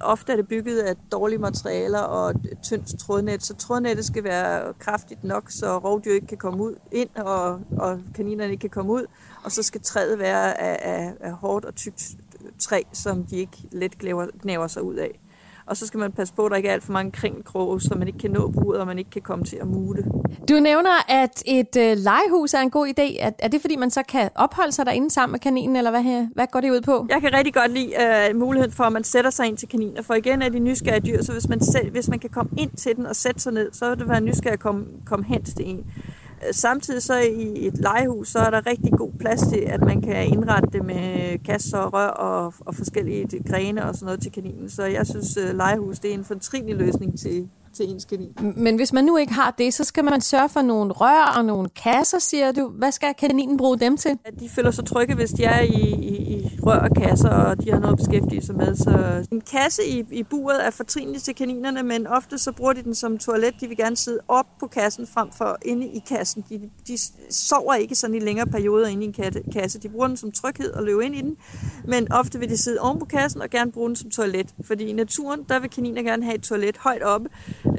ofte 0.00 0.32
er 0.32 0.36
det 0.36 0.48
bygget 0.48 0.78
af 0.78 0.96
dårlige 1.12 1.38
materialer 1.38 1.98
og 1.98 2.34
tyndt 2.62 3.00
trådnet, 3.00 3.42
så 3.42 3.54
trådnettet 3.54 4.04
skal 4.04 4.24
være 4.24 4.72
kraftigt 4.78 5.24
nok, 5.24 5.50
så 5.50 5.78
rovdyr 5.78 6.14
ikke 6.14 6.26
kan 6.26 6.38
komme 6.38 6.64
ud 6.64 6.74
ind, 6.92 7.08
og, 7.16 7.60
og 7.78 8.00
kaninerne 8.14 8.52
ikke 8.52 8.60
kan 8.60 8.70
komme 8.70 8.92
ud. 8.92 9.06
Og 9.44 9.52
så 9.52 9.62
skal 9.62 9.80
træet 9.80 10.18
være 10.18 10.60
af, 10.60 10.78
af, 10.82 11.12
af 11.20 11.32
hårdt 11.32 11.64
og 11.64 11.74
tykt 11.74 12.10
træ, 12.58 12.82
som 12.92 13.24
de 13.24 13.36
ikke 13.36 13.58
let 13.72 13.98
gnæver 14.42 14.66
sig 14.66 14.82
ud 14.82 14.94
af. 14.94 15.21
Og 15.66 15.76
så 15.76 15.86
skal 15.86 16.00
man 16.00 16.12
passe 16.12 16.34
på, 16.34 16.44
at 16.46 16.50
der 16.50 16.56
ikke 16.56 16.68
er 16.68 16.72
alt 16.72 16.82
for 16.82 16.92
mange 16.92 17.12
kringelkroge, 17.12 17.80
så 17.80 17.94
man 17.98 18.06
ikke 18.06 18.18
kan 18.18 18.30
nå 18.30 18.48
buret, 18.48 18.80
og 18.80 18.86
man 18.86 18.98
ikke 18.98 19.10
kan 19.10 19.22
komme 19.22 19.44
til 19.44 19.56
at 19.56 19.66
mute. 19.66 20.04
Du 20.48 20.54
nævner, 20.54 21.10
at 21.10 21.42
et 21.46 21.76
øh, 21.76 21.96
legehus 21.96 22.54
er 22.54 22.58
en 22.58 22.70
god 22.70 22.86
idé. 22.86 23.16
Er, 23.20 23.30
er 23.38 23.48
det, 23.48 23.60
fordi 23.60 23.76
man 23.76 23.90
så 23.90 24.02
kan 24.08 24.30
opholde 24.34 24.72
sig 24.72 24.86
derinde 24.86 25.10
sammen 25.10 25.32
med 25.32 25.40
kaninen, 25.40 25.76
eller 25.76 25.90
hvad, 25.90 26.26
hvad 26.34 26.46
går 26.52 26.60
det 26.60 26.70
ud 26.70 26.80
på? 26.80 27.06
Jeg 27.10 27.20
kan 27.20 27.32
rigtig 27.32 27.54
godt 27.54 27.70
lide 27.70 27.92
øh, 28.02 28.36
muligheden 28.36 28.72
for, 28.72 28.84
at 28.84 28.92
man 28.92 29.04
sætter 29.04 29.30
sig 29.30 29.46
ind 29.46 29.56
til 29.56 29.68
kaniner. 29.68 30.02
For 30.02 30.14
igen 30.14 30.42
er 30.42 30.48
de 30.48 30.58
nysgerrige 30.58 31.06
dyr, 31.06 31.22
så 31.22 31.32
hvis 31.32 31.48
man, 31.48 31.60
selv, 31.60 31.90
hvis 31.90 32.08
man 32.08 32.18
kan 32.18 32.30
komme 32.30 32.50
ind 32.58 32.70
til 32.70 32.96
den 32.96 33.06
og 33.06 33.16
sætte 33.16 33.40
sig 33.40 33.52
ned, 33.52 33.72
så 33.72 33.88
vil 33.88 33.98
det 33.98 34.08
være 34.08 34.20
nysgerrig 34.20 34.52
at 34.52 34.60
komme, 34.60 34.86
komme 35.06 35.24
hen 35.24 35.44
til 35.44 35.54
en. 35.58 35.86
Samtidig 36.50 37.02
så 37.02 37.18
i 37.18 37.66
et 37.66 37.78
legehus, 37.78 38.28
så 38.28 38.38
er 38.38 38.50
der 38.50 38.66
rigtig 38.66 38.92
god 38.92 39.10
plads 39.20 39.40
til, 39.40 39.60
at 39.60 39.80
man 39.80 40.02
kan 40.02 40.26
indrette 40.26 40.68
det 40.72 40.84
med 40.84 41.38
kasser 41.44 41.78
og 41.78 41.92
rør 41.92 42.06
og, 42.06 42.54
og 42.60 42.74
forskellige 42.74 43.42
grene 43.48 43.84
og 43.84 43.94
sådan 43.94 44.06
noget 44.06 44.22
til 44.22 44.32
kaninen. 44.32 44.70
Så 44.70 44.84
jeg 44.84 45.06
synes, 45.06 45.36
at 45.36 45.54
legehus 45.54 45.98
det 45.98 46.10
er 46.10 46.14
en 46.14 46.24
fortrinlig 46.24 46.76
løsning 46.76 47.18
til, 47.18 47.48
til 47.74 47.90
ens 47.90 48.04
kanin. 48.04 48.36
Men 48.56 48.76
hvis 48.76 48.92
man 48.92 49.04
nu 49.04 49.16
ikke 49.16 49.32
har 49.32 49.54
det, 49.58 49.74
så 49.74 49.84
skal 49.84 50.04
man 50.04 50.20
sørge 50.20 50.48
for 50.48 50.62
nogle 50.62 50.92
rør 50.92 51.34
og 51.36 51.44
nogle 51.44 51.68
kasser, 51.68 52.18
siger 52.18 52.52
du. 52.52 52.68
Hvad 52.68 52.92
skal 52.92 53.14
kaninen 53.18 53.56
bruge 53.56 53.78
dem 53.78 53.96
til? 53.96 54.18
At 54.24 54.40
de 54.40 54.48
føler 54.48 54.70
sig 54.70 54.86
trygge, 54.86 55.14
hvis 55.14 55.30
de 55.30 55.44
er 55.44 55.60
i, 55.60 55.80
i, 55.90 56.16
i 56.16 56.41
rør 56.66 56.78
og 56.78 56.90
kasser, 56.96 57.28
og 57.28 57.64
de 57.64 57.70
har 57.70 57.78
noget 57.78 57.92
at 57.92 57.98
beskæftige 57.98 58.42
sig 58.42 58.56
med. 58.56 58.76
Så 58.76 59.26
en 59.32 59.40
kasse 59.40 59.84
i, 59.86 60.04
i 60.10 60.22
buret 60.22 60.66
er 60.66 60.70
fortrinlig 60.70 61.22
til 61.22 61.34
kaninerne, 61.34 61.82
men 61.82 62.06
ofte 62.06 62.38
så 62.38 62.52
bruger 62.52 62.72
de 62.72 62.82
den 62.82 62.94
som 62.94 63.18
toilet. 63.18 63.54
De 63.60 63.68
vil 63.68 63.76
gerne 63.76 63.96
sidde 63.96 64.20
op 64.28 64.46
på 64.60 64.66
kassen 64.66 65.06
frem 65.06 65.28
for 65.32 65.58
inde 65.64 65.86
i 65.86 66.02
kassen. 66.08 66.44
De, 66.48 66.70
de 66.88 66.98
sover 67.30 67.74
ikke 67.74 67.94
sådan 67.94 68.16
i 68.16 68.18
længere 68.18 68.46
perioder 68.46 68.86
inde 68.86 69.04
i 69.04 69.06
en 69.06 69.42
kasse. 69.52 69.78
De 69.78 69.88
bruger 69.88 70.06
den 70.06 70.16
som 70.16 70.32
tryghed 70.32 70.72
og 70.72 70.82
løbe 70.82 71.04
ind 71.04 71.14
i 71.14 71.20
den, 71.20 71.36
men 71.84 72.12
ofte 72.12 72.38
vil 72.38 72.48
de 72.48 72.56
sidde 72.56 72.80
oven 72.80 72.98
på 72.98 73.04
kassen 73.04 73.42
og 73.42 73.50
gerne 73.50 73.72
bruge 73.72 73.88
den 73.88 73.96
som 73.96 74.10
toilet. 74.10 74.54
Fordi 74.64 74.84
i 74.84 74.92
naturen, 74.92 75.40
der 75.48 75.58
vil 75.58 75.70
kaniner 75.70 76.02
gerne 76.02 76.24
have 76.24 76.34
et 76.34 76.42
toilet 76.42 76.76
højt 76.76 77.02
oppe, 77.02 77.28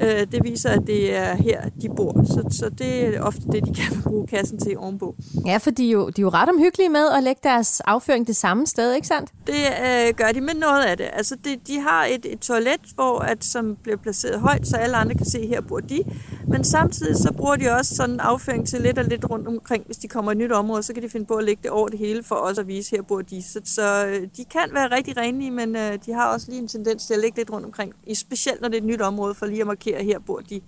Øh, 0.04 0.26
det 0.32 0.44
viser, 0.44 0.70
at 0.70 0.82
det 0.86 1.16
er 1.16 1.34
her, 1.34 1.68
de 1.82 1.88
bor. 1.96 2.24
Så, 2.24 2.58
så 2.58 2.68
det 2.68 3.16
er 3.16 3.22
ofte 3.22 3.40
det, 3.52 3.66
de 3.66 3.74
kan 3.80 4.02
bruge 4.02 4.26
kassen 4.26 4.58
til 4.58 4.78
ovenpå. 4.78 5.14
Ja, 5.46 5.56
for 5.56 5.70
de 5.70 5.86
er, 5.86 5.92
jo, 5.92 6.08
de 6.08 6.20
er 6.20 6.22
jo 6.22 6.28
ret 6.28 6.48
omhyggelige 6.48 6.88
med 6.88 7.08
at 7.16 7.22
lægge 7.22 7.40
deres 7.44 7.80
afføring 7.80 8.26
det 8.26 8.36
samme 8.36 8.66
sted, 8.74 8.94
ikke 8.94 9.06
sandt? 9.06 9.30
Det 9.46 9.62
øh, 9.86 10.14
gør 10.14 10.32
de 10.32 10.40
med 10.40 10.54
noget 10.54 10.84
af 10.84 10.96
det. 10.96 11.08
Altså, 11.12 11.36
det, 11.44 11.66
de 11.66 11.80
har 11.80 12.04
et, 12.04 12.26
et 12.32 12.40
toilet, 12.40 12.80
hvor 12.94 13.18
at, 13.18 13.44
som 13.44 13.76
bliver 13.82 13.96
placeret 13.96 14.40
højt, 14.40 14.66
så 14.66 14.76
alle 14.76 14.96
andre 14.96 15.14
kan 15.14 15.26
se, 15.26 15.46
her 15.46 15.60
bor 15.60 15.80
de. 15.80 16.04
Men 16.48 16.64
samtidig 16.64 17.16
så 17.16 17.32
bruger 17.32 17.56
de 17.56 17.68
også 17.68 17.96
sådan 17.96 18.20
afføring 18.20 18.68
til 18.68 18.80
lidt 18.80 18.98
og 18.98 19.04
lidt 19.04 19.30
rundt 19.30 19.48
omkring. 19.48 19.86
Hvis 19.86 19.96
de 19.96 20.08
kommer 20.08 20.30
i 20.30 20.34
et 20.34 20.38
nyt 20.38 20.52
område, 20.52 20.82
så 20.82 20.94
kan 20.94 21.02
de 21.02 21.08
finde 21.08 21.26
på 21.26 21.34
at 21.34 21.44
lægge 21.44 21.62
det 21.62 21.70
over 21.70 21.88
det 21.88 21.98
hele 21.98 22.22
for 22.22 22.34
os 22.34 22.58
at 22.58 22.66
vise, 22.66 22.96
her 22.96 23.02
bor 23.02 23.22
de. 23.22 23.42
Så, 23.42 23.60
så 23.64 24.06
øh, 24.06 24.28
de 24.36 24.44
kan 24.44 24.68
være 24.72 24.90
rigtig 24.90 25.16
renlige, 25.16 25.50
men 25.50 25.76
øh, 25.76 25.98
de 26.06 26.12
har 26.12 26.32
også 26.32 26.46
lige 26.50 26.62
en 26.62 26.68
tendens 26.68 27.06
til 27.06 27.14
at 27.14 27.20
lægge 27.20 27.36
lidt 27.36 27.50
rundt 27.50 27.66
omkring. 27.66 27.94
Specielt 28.14 28.60
når 28.60 28.68
det 28.68 28.76
er 28.76 28.80
et 28.80 28.86
nyt 28.86 29.00
område, 29.00 29.34
for 29.34 29.46
lige 29.46 29.60
at 29.60 29.66
markere, 29.66 30.04
her 30.04 30.18
bor 30.18 30.40
de. 30.50 30.60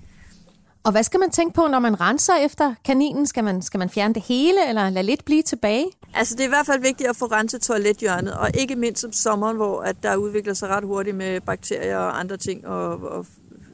Og 0.86 0.92
hvad 0.92 1.02
skal 1.02 1.20
man 1.20 1.30
tænke 1.30 1.54
på, 1.54 1.66
når 1.66 1.78
man 1.78 2.00
renser 2.00 2.36
efter 2.36 2.74
kaninen? 2.84 3.26
Skal 3.26 3.44
man, 3.44 3.62
skal 3.62 3.78
man 3.78 3.90
fjerne 3.90 4.14
det 4.14 4.22
hele, 4.22 4.68
eller 4.68 4.90
lade 4.90 5.06
lidt 5.06 5.24
blive 5.24 5.42
tilbage? 5.42 5.86
Altså, 6.14 6.34
det 6.34 6.40
er 6.40 6.44
i 6.44 6.48
hvert 6.48 6.66
fald 6.66 6.82
vigtigt 6.82 7.10
at 7.10 7.16
få 7.16 7.26
renset 7.26 7.62
toilethjørnet, 7.62 8.34
og 8.34 8.50
ikke 8.54 8.76
mindst 8.76 9.04
om 9.04 9.12
sommeren, 9.12 9.56
hvor 9.56 9.80
at 9.80 9.96
der 10.02 10.16
udvikler 10.16 10.54
sig 10.54 10.68
ret 10.68 10.84
hurtigt 10.84 11.16
med 11.16 11.40
bakterier 11.40 11.98
og 11.98 12.20
andre 12.20 12.36
ting, 12.36 12.66
og, 12.66 13.02
og 13.02 13.26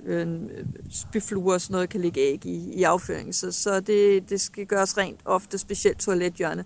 øh, 0.07 0.26
spyfluer 0.92 1.54
og 1.54 1.61
sådan 1.61 1.75
noget 1.75 1.88
kan 1.88 2.00
ligge 2.00 2.21
æg 2.21 2.47
i, 2.47 2.73
i 2.75 2.83
afføringen. 2.83 3.33
Så, 3.33 3.52
så 3.52 3.81
det, 3.81 4.31
det 4.31 4.40
skal 4.40 4.66
gøres 4.66 4.99
rent 4.99 5.21
ofte, 5.25 5.59
specielt 5.59 5.99
toilethjørnet. 5.99 6.64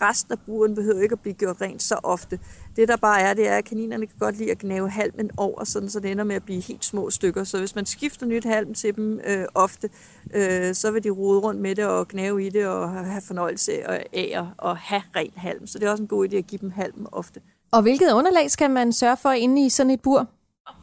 Resten 0.00 0.32
af 0.32 0.38
buren 0.46 0.74
behøver 0.74 1.02
ikke 1.02 1.12
at 1.12 1.20
blive 1.20 1.34
gjort 1.34 1.60
rent 1.60 1.82
så 1.82 2.00
ofte. 2.02 2.38
Det 2.76 2.88
der 2.88 2.96
bare 2.96 3.20
er, 3.20 3.34
det 3.34 3.48
er, 3.48 3.56
at 3.56 3.64
kaninerne 3.64 4.06
kan 4.06 4.16
godt 4.18 4.38
lide 4.38 4.50
at 4.50 4.58
gnave 4.58 4.90
halmen 4.90 5.30
over, 5.36 5.64
sådan, 5.64 5.90
så 5.90 6.00
det 6.00 6.10
ender 6.10 6.24
med 6.24 6.36
at 6.36 6.42
blive 6.42 6.60
helt 6.60 6.84
små 6.84 7.10
stykker. 7.10 7.44
Så 7.44 7.58
hvis 7.58 7.74
man 7.74 7.86
skifter 7.86 8.26
nyt 8.26 8.44
halm 8.44 8.74
til 8.74 8.96
dem 8.96 9.20
øh, 9.26 9.44
ofte, 9.54 9.90
øh, 10.34 10.74
så 10.74 10.90
vil 10.90 11.04
de 11.04 11.10
rode 11.10 11.40
rundt 11.40 11.60
med 11.60 11.74
det 11.74 11.86
og 11.86 12.08
gnave 12.08 12.46
i 12.46 12.50
det 12.50 12.66
og 12.66 12.90
have 12.90 13.22
fornøjelse 13.26 13.90
af 13.90 14.46
at 14.64 14.76
have 14.76 15.02
ren 15.16 15.32
halm. 15.36 15.66
Så 15.66 15.78
det 15.78 15.86
er 15.86 15.90
også 15.90 16.02
en 16.02 16.08
god 16.08 16.28
idé 16.28 16.36
at 16.36 16.46
give 16.46 16.58
dem 16.58 16.70
halm 16.70 17.06
ofte. 17.12 17.40
Og 17.70 17.82
hvilket 17.82 18.12
underlag 18.12 18.50
skal 18.50 18.70
man 18.70 18.92
sørge 18.92 19.16
for 19.16 19.30
inde 19.30 19.66
i 19.66 19.68
sådan 19.68 19.90
et 19.90 20.00
bur? 20.00 20.26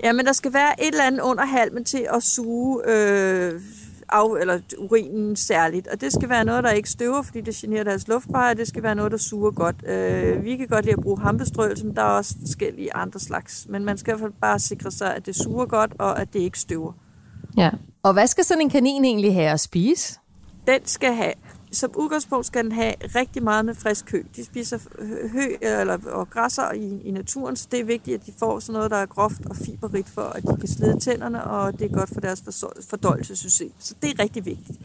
Ja, 0.04 0.14
men 0.14 0.26
der 0.26 0.34
skal 0.34 0.54
være 0.54 0.84
et 0.84 0.88
eller 0.88 1.04
andet 1.04 1.22
under 1.22 1.46
halmen 1.46 1.86
til 1.86 2.08
at 2.14 2.24
suge 2.24 2.82
øh, 2.88 3.62
af, 4.10 4.40
eller 4.40 4.60
urinen 4.78 5.36
særligt. 5.36 5.88
Og 5.88 6.02
det 6.02 6.14
skal 6.14 6.30
være 6.30 6.46
noget, 6.46 6.64
der 6.64 6.72
ikke 6.72 6.90
støver, 6.90 7.22
fordi 7.22 7.42
det 7.42 7.56
generer 7.56 7.84
deres 7.84 8.08
luftveje, 8.08 8.54
det 8.54 8.68
skal 8.68 8.84
være 8.84 8.96
noget, 8.96 9.12
der 9.12 9.18
suger 9.18 9.52
godt. 9.52 9.76
Øh, 9.88 10.44
vi 10.44 10.58
kan 10.58 10.68
godt 10.68 10.86
lide 10.86 10.96
at 10.98 11.04
bruge 11.04 11.20
hampestrøelse, 11.20 11.86
men 11.86 11.96
der 11.96 12.02
er 12.02 12.06
også 12.06 12.36
forskellige 12.40 12.96
andre 12.96 13.20
slags. 13.20 13.66
Men 13.70 13.86
man 13.86 13.98
skal 13.98 14.12
i 14.12 14.14
hvert 14.14 14.20
fald 14.20 14.42
bare 14.42 14.60
sikre 14.60 14.92
sig, 14.92 15.16
at 15.16 15.26
det 15.26 15.36
suger 15.36 15.66
godt, 15.66 15.94
og 16.00 16.22
at 16.22 16.34
det 16.34 16.40
ikke 16.40 16.60
støver. 16.60 16.94
Ja. 17.58 17.70
Og 18.04 18.14
hvad 18.14 18.28
skal 18.28 18.44
sådan 18.44 18.62
en 18.62 18.70
kanin 18.70 19.06
egentlig 19.06 19.34
have 19.34 19.50
at 19.50 19.60
spise? 19.60 20.20
Den 20.68 20.80
skal 20.86 21.14
have 21.14 21.34
som 21.75 21.91
udgangspunkt 21.96 22.46
skal 22.46 22.63
den 22.63 22.72
have 22.72 22.94
rigtig 23.15 23.44
meget 23.44 23.65
med 23.65 23.75
frisk 23.75 24.12
hø. 24.12 24.24
De 24.36 24.46
spiser 24.46 24.79
hø 25.32 25.55
eller, 25.62 25.98
og 26.05 26.29
græsser 26.29 26.72
i, 26.72 27.01
i 27.03 27.12
naturen, 27.12 27.55
så 27.55 27.67
det 27.72 27.79
er 27.79 27.84
vigtigt, 27.84 28.20
at 28.20 28.25
de 28.25 28.34
får 28.39 28.60
sådan 28.60 28.74
noget, 28.74 28.91
der 28.91 28.98
er 28.98 29.05
groft 29.05 29.46
og 29.50 29.55
fiberrigt 29.55 30.10
for, 30.10 30.22
at 30.22 30.44
de 30.44 30.58
kan 30.60 30.67
slide 30.67 31.00
tænderne, 31.00 31.44
og 31.44 31.79
det 31.79 31.91
er 31.91 31.96
godt 31.96 32.10
for 32.13 32.22
deres 32.22 32.44
fordøjelsessystem. 32.89 33.72
Så 33.79 33.96
det 34.01 34.12
er 34.12 34.24
rigtig 34.24 34.46
vigtigt. 34.46 34.79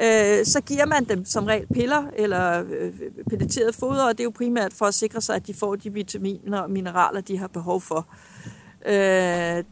Øh, 0.00 0.44
så 0.44 0.60
giver 0.66 0.86
man 0.86 1.04
dem 1.04 1.24
som 1.24 1.44
regel 1.44 1.66
piller 1.66 2.02
eller 2.16 2.64
øh, 2.70 2.92
pelleteret 3.30 3.74
foder, 3.74 4.04
og 4.04 4.12
det 4.12 4.20
er 4.20 4.24
jo 4.24 4.32
primært 4.36 4.72
for 4.72 4.86
at 4.86 4.94
sikre 4.94 5.20
sig, 5.20 5.36
at 5.36 5.46
de 5.46 5.54
får 5.54 5.76
de 5.76 5.92
vitaminer 5.92 6.60
og 6.60 6.70
mineraler, 6.70 7.20
de 7.20 7.38
har 7.38 7.46
behov 7.46 7.80
for. 7.80 8.06
Øh, 8.86 9.64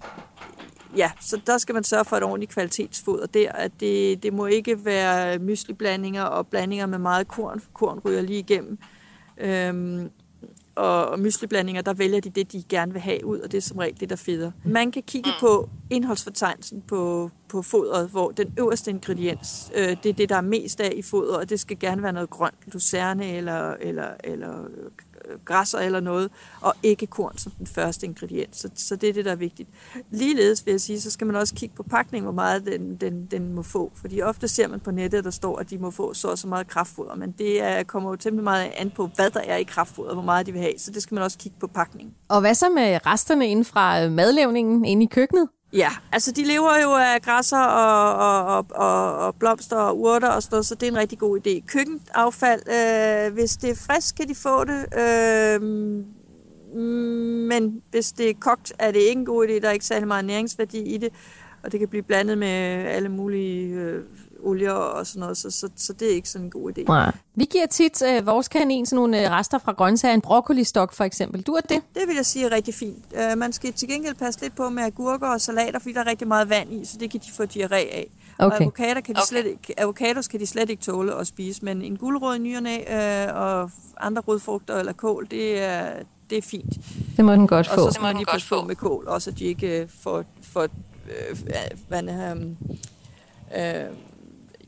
ja, 0.97 1.11
så 1.21 1.41
der 1.47 1.59
skal 1.59 1.75
man 1.75 1.85
sørge 1.85 2.05
for 2.05 2.17
et 2.17 2.23
ordentligt 2.23 2.53
kvalitetsfoder 2.53 3.27
der. 3.27 3.53
At 3.53 3.73
det, 3.81 4.23
det 4.23 4.33
må 4.33 4.47
ikke 4.47 4.85
være 4.85 5.39
mysliblandinger 5.39 6.23
og 6.23 6.47
blandinger 6.47 6.87
med 6.87 6.99
meget 6.99 7.29
korn, 7.29 7.61
for 7.61 7.71
korn 7.73 7.99
ryger 7.99 8.23
lige 8.23 8.39
igennem. 8.39 8.79
Øhm, 9.39 10.11
og, 10.75 11.09
og 11.09 11.19
mysliblandinger, 11.19 11.83
der 11.83 11.93
vælger 11.93 12.21
de 12.21 12.31
det, 12.31 12.53
de 12.53 12.63
gerne 12.69 12.93
vil 12.93 13.01
have 13.01 13.25
ud, 13.25 13.39
og 13.39 13.53
det 13.53 13.59
er 13.59 13.63
som 13.63 13.79
regel 13.79 14.01
det, 14.01 14.11
der 14.11 14.17
feder. 14.17 14.51
Man 14.65 14.91
kan 14.91 15.03
kigge 15.03 15.31
på 15.41 15.69
indholdsfortegnelsen 15.91 16.83
på, 16.89 17.31
på 17.49 17.63
fodret, 17.63 18.09
hvor 18.09 18.31
den 18.31 18.55
øverste 18.59 18.91
ingrediens, 18.91 19.71
øh, 19.75 19.97
det 20.03 20.07
er 20.07 20.13
det, 20.13 20.29
der 20.29 20.37
er 20.37 20.41
mest 20.41 20.81
af 20.81 20.93
i 20.97 21.03
fodret, 21.03 21.37
og 21.37 21.51
det 21.51 21.61
skal 21.61 21.79
gerne 21.79 22.03
være 22.03 22.13
noget 22.13 22.31
grønt, 22.31 22.55
lucerne 22.73 23.33
eller, 23.33 23.75
eller, 23.81 24.09
eller 24.25 24.65
græsser 25.45 25.79
eller 25.79 26.01
noget, 26.01 26.31
og 26.61 26.75
ikke 26.83 27.07
korn 27.07 27.39
som 27.39 27.53
den 27.59 27.67
første 27.67 28.07
ingrediens. 28.07 28.57
Så, 28.57 28.71
så 28.77 28.97
det 28.97 29.09
er 29.09 29.13
det, 29.13 29.25
der 29.25 29.31
er 29.31 29.37
vigtigt. 29.37 29.69
Ligeledes 30.11 30.67
vil 30.67 30.73
jeg 30.73 30.81
sige, 30.81 31.01
så 31.01 31.11
skal 31.11 31.27
man 31.27 31.37
også 31.37 31.55
kigge 31.55 31.77
på 31.77 31.83
pakningen, 31.83 32.25
hvor 32.25 32.33
meget 32.33 32.67
den, 32.67 32.97
den, 32.97 33.29
den 33.31 33.55
må 33.55 33.63
få. 33.63 33.93
Fordi 33.95 34.23
ofte 34.23 34.49
ser 34.49 34.69
man 34.69 34.81
på 34.81 34.91
nettet, 34.91 35.25
der 35.25 35.31
står, 35.31 35.59
at 35.59 35.71
de 35.71 35.79
må 35.79 35.91
få 35.91 36.15
så 36.15 36.29
og 36.29 36.39
så 36.39 36.49
meget 36.49 36.69
kraftfoder, 36.69 37.15
men 37.15 37.35
det 37.39 37.63
er, 37.63 37.83
kommer 37.83 38.11
jo 38.11 38.17
temmelig 38.17 38.45
meget 38.45 38.71
an 38.77 38.91
på, 38.91 39.11
hvad 39.17 39.31
der 39.31 39.41
er 39.41 39.57
i 39.57 39.63
kraftfoder, 39.63 40.15
hvor 40.15 40.23
meget 40.23 40.47
de 40.47 40.53
vil 40.53 40.61
have. 40.61 40.75
Så 40.79 40.91
det 40.91 41.03
skal 41.03 41.15
man 41.15 41.25
også 41.25 41.39
kigge 41.39 41.57
på 41.61 41.67
pakningen. 41.67 42.15
Og 42.29 42.41
hvad 42.41 42.55
så 42.55 42.71
med 42.71 43.07
resterne 43.07 43.47
inden 43.47 43.65
fra 43.65 44.05
øh, 44.05 44.13
madlavningen 44.13 44.85
inde 44.85 45.03
i 45.03 45.07
køkkenet? 45.07 45.49
Ja, 45.73 45.91
altså 46.13 46.33
de 46.33 46.45
lever 46.45 46.81
jo 46.83 46.91
af 46.93 47.23
græsser 47.23 47.59
og, 47.59 48.15
og, 48.17 48.67
og, 48.71 49.17
og 49.17 49.35
blomster 49.35 49.77
og 49.77 50.01
urter 50.01 50.29
og 50.29 50.43
sådan 50.43 50.55
noget, 50.55 50.67
så 50.67 50.75
det 50.75 50.87
er 50.87 50.91
en 50.91 50.99
rigtig 50.99 51.19
god 51.19 51.39
idé. 51.39 51.67
Køkkenaffald, 51.67 52.63
øh, 52.69 53.33
hvis 53.33 53.57
det 53.57 53.71
er 53.71 53.75
frisk, 53.75 54.17
kan 54.17 54.29
de 54.29 54.35
få 54.35 54.65
det, 54.65 54.99
øh, 54.99 55.63
men 57.49 57.83
hvis 57.91 58.13
det 58.13 58.31
er 58.31 58.35
kogt, 58.41 58.73
er 58.79 58.91
det 58.91 58.99
ikke 59.01 59.19
en 59.19 59.27
god 59.27 59.47
idé. 59.47 59.53
Der 59.53 59.69
er 59.69 59.73
ikke 59.73 59.85
særlig 59.85 60.09
meget 60.09 60.25
næringsværdi 60.25 60.83
i 60.83 60.99
det, 60.99 61.13
og 61.63 61.73
det 61.73 61.81
kan 61.81 61.89
blive 61.89 62.03
blandet 62.03 62.39
med 62.39 62.49
alle 62.87 63.09
mulige 63.09 63.75
øh, 63.75 64.03
olier 64.43 64.73
og 64.73 65.07
sådan 65.07 65.21
noget, 65.21 65.37
så, 65.37 65.51
så, 65.51 65.69
så 65.77 65.93
det 65.93 66.11
er 66.11 66.15
ikke 66.15 66.29
sådan 66.29 66.45
en 66.45 66.51
god 66.51 66.73
idé. 66.79 66.85
Nej. 66.85 67.13
Vi 67.35 67.45
giver 67.45 67.67
tit 67.67 68.03
øh, 68.03 68.27
vores 68.27 68.49
kanin 68.49 68.87
sådan 68.87 68.97
nogle 68.97 69.25
øh, 69.25 69.31
rester 69.31 69.59
fra 69.59 69.73
grøntsager, 69.73 70.15
en 70.15 70.21
broccolistok 70.21 70.93
for 70.93 71.05
eksempel. 71.05 71.43
Du 71.43 71.53
er 71.53 71.61
det? 71.61 71.83
Det 71.95 72.03
vil 72.07 72.17
jeg 72.17 72.27
sige 72.27 72.47
er 72.47 72.53
rigtig 72.53 72.75
fint. 72.75 73.05
Øh, 73.15 73.39
man 73.39 73.53
skal 73.53 73.73
til 73.73 73.89
gengæld 73.89 74.15
passe 74.15 74.41
lidt 74.41 74.57
på 74.57 74.69
med 74.69 74.83
agurker 74.83 75.29
og 75.29 75.41
salater, 75.41 75.79
fordi 75.79 75.93
der 75.93 76.01
er 76.01 76.07
rigtig 76.07 76.29
meget 76.29 76.51
vand 76.51 76.73
i, 76.73 76.85
så 76.85 76.97
det 77.01 77.11
kan 77.11 77.21
de 77.21 77.33
få 77.37 77.43
diarré 77.43 77.75
af. 77.75 78.11
Okay. 78.39 78.57
Og 78.57 78.63
avocados 78.63 79.03
kan, 79.05 79.15
de 79.15 79.19
okay. 79.21 79.27
slet 79.29 79.47
ikke, 79.47 79.81
avocados 79.81 80.29
kan 80.29 80.41
de 80.41 80.47
slet 80.47 80.71
ikke 80.71 80.83
tåle 80.83 81.15
at 81.15 81.27
spise, 81.27 81.65
men 81.65 81.83
en 81.83 81.97
guldrød 81.97 82.39
ny 82.39 82.57
øh, 82.57 83.35
og 83.35 83.71
andre 84.01 84.23
rødfrugter 84.23 84.79
eller 84.79 84.93
kål, 84.93 85.27
det 85.31 85.63
er, 85.63 85.93
det 86.31 86.39
er 86.39 86.43
fint. 86.43 86.75
Det 87.17 87.25
må 87.25 87.33
den 87.33 87.47
godt 87.47 87.69
få. 87.69 87.81
Og 87.81 87.93
så 87.93 87.95
skal 87.95 88.03
man 88.03 88.17
lige 88.17 88.27
passe 88.27 88.49
på 88.49 88.63
med 88.63 88.77
kål, 88.77 89.09
også 89.09 89.31
at 89.31 89.39
de 89.39 89.45
ikke 89.45 89.81
øh, 89.81 89.89
får, 90.03 90.25
får 90.43 90.63
øh, 90.63 91.39
hvad, 91.89 92.03
øh, 92.03 92.47
øh, 93.57 93.91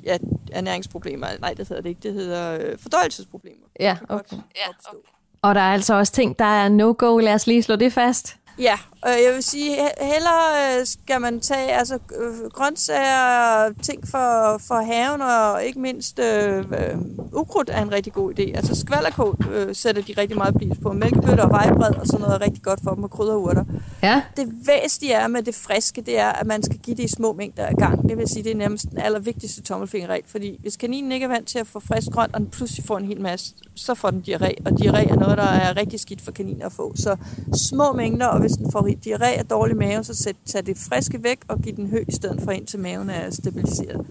ja, 0.06 0.18
ernæringsproblemer. 0.52 1.26
Nej, 1.40 1.54
det 1.54 1.69
hedder 1.69 1.82
det 1.82 1.88
ikke. 1.88 2.00
Det 2.02 2.12
hedder 2.12 2.58
øh, 2.60 2.78
fordøjelsesproblemer. 2.78 3.67
Ja, 3.80 3.97
okay. 4.08 4.36
ja, 4.36 4.71
okay. 4.88 5.08
Og 5.43 5.54
der 5.54 5.60
er 5.60 5.73
altså 5.73 5.95
også 5.95 6.12
ting, 6.12 6.38
der 6.38 6.45
er 6.45 6.69
no-go. 6.69 7.19
Lad 7.19 7.34
os 7.34 7.47
lige 7.47 7.62
slå 7.62 7.76
det 7.76 7.93
fast. 7.93 8.36
Ja, 8.58 8.78
og 9.02 9.10
jeg 9.10 9.34
vil 9.34 9.43
sige, 9.43 9.76
hellere 10.00 10.78
øh, 10.80 10.86
skal 10.86 11.21
man 11.21 11.40
tage 11.40 11.73
altså, 11.73 11.95
øh, 11.95 12.50
grøntsager, 12.50 13.73
ting 13.82 14.08
for, 14.08 14.60
for 14.69 14.75
haven, 14.75 15.23
og 15.23 15.64
ikke 15.64 15.80
mindst 15.80 16.19
øh, 16.19 16.58
øh, 16.58 16.99
ukrudt 17.32 17.71
er 17.71 17.82
en 17.82 17.93
rigtig 17.93 18.12
god 18.12 18.38
idé. 18.38 18.56
Altså 18.56 18.80
skvallerkål 18.80 19.36
øh, 19.52 19.75
sætter 19.75 20.02
de 20.02 20.14
rigtig 20.19 20.36
meget 20.36 20.54
pris 20.54 20.78
på. 20.82 20.93
Mælkebøtter 20.93 21.45
og 21.45 21.50
vejbred 21.50 21.95
og 21.95 22.06
sådan 22.06 22.21
noget 22.21 22.34
er 22.34 22.40
rigtig 22.40 22.62
godt 22.62 22.80
for 22.84 22.95
dem, 22.95 23.04
og 23.04 23.10
krydderurter. 23.10 23.64
Ja. 24.04 24.23
Det 24.36 24.67
væsentlige 24.67 25.12
er 25.12 25.26
med 25.26 25.43
det 25.43 25.54
friske, 25.54 26.00
det 26.00 26.19
er, 26.19 26.28
at 26.28 26.47
man 26.47 26.62
skal 26.62 26.78
give 26.78 26.97
det 26.97 27.02
i 27.02 27.08
små 27.08 27.32
mængder 27.32 27.67
af 27.67 27.75
gang. 27.76 28.08
Det 28.08 28.19
vil 28.19 28.28
sige, 28.28 28.45
det 28.45 28.52
er 28.52 28.56
nærmest 28.56 28.90
den 28.90 28.99
allervigtigste 28.99 29.62
tommelfingerregel, 29.62 30.25
fordi 30.26 30.58
hvis 30.60 30.76
kaninen 30.76 31.12
ikke 31.12 31.25
er 31.25 31.28
vant 31.28 31.49
til 31.49 31.58
at 31.58 31.67
få 31.67 31.80
frisk 31.80 32.10
grønt, 32.10 32.34
og 32.34 32.40
den 32.40 32.50
pludselig 32.50 32.84
får 32.84 32.99
en 32.99 33.04
hel 33.04 33.21
masse, 33.21 33.54
så 33.75 33.95
får 33.95 34.10
den 34.10 34.25
diarré, 34.28 34.54
og 34.67 34.73
diarré 34.73 35.12
er 35.12 35.17
noget, 35.17 35.38
der 35.38 35.45
er 35.45 35.76
rigtig 35.76 36.00
skidt 36.00 36.21
for 36.21 36.32
kaniner 36.32 36.67
at 36.67 36.73
få. 36.73 36.93
Så 36.97 37.17
små 37.54 37.93
mængder, 37.93 38.26
og 38.26 38.40
hvis 38.40 38.52
den 38.52 38.73
får 38.73 38.88
diarré 39.06 39.40
og 39.40 39.50
dårlig 39.50 39.76
mave, 39.76 40.04
så 40.04 40.14
sæt, 40.14 40.36
tag 40.47 40.67
det 40.67 40.78
friske 40.78 41.23
væk 41.23 41.38
og 41.49 41.58
giv 41.58 41.76
den 41.76 41.90
hø 41.90 42.04
i 42.08 42.12
stedet 42.12 42.40
for 42.45 42.50
indtil 42.50 42.80
maven 42.80 43.10
er 43.10 43.30
stabiliseret. 43.30 44.06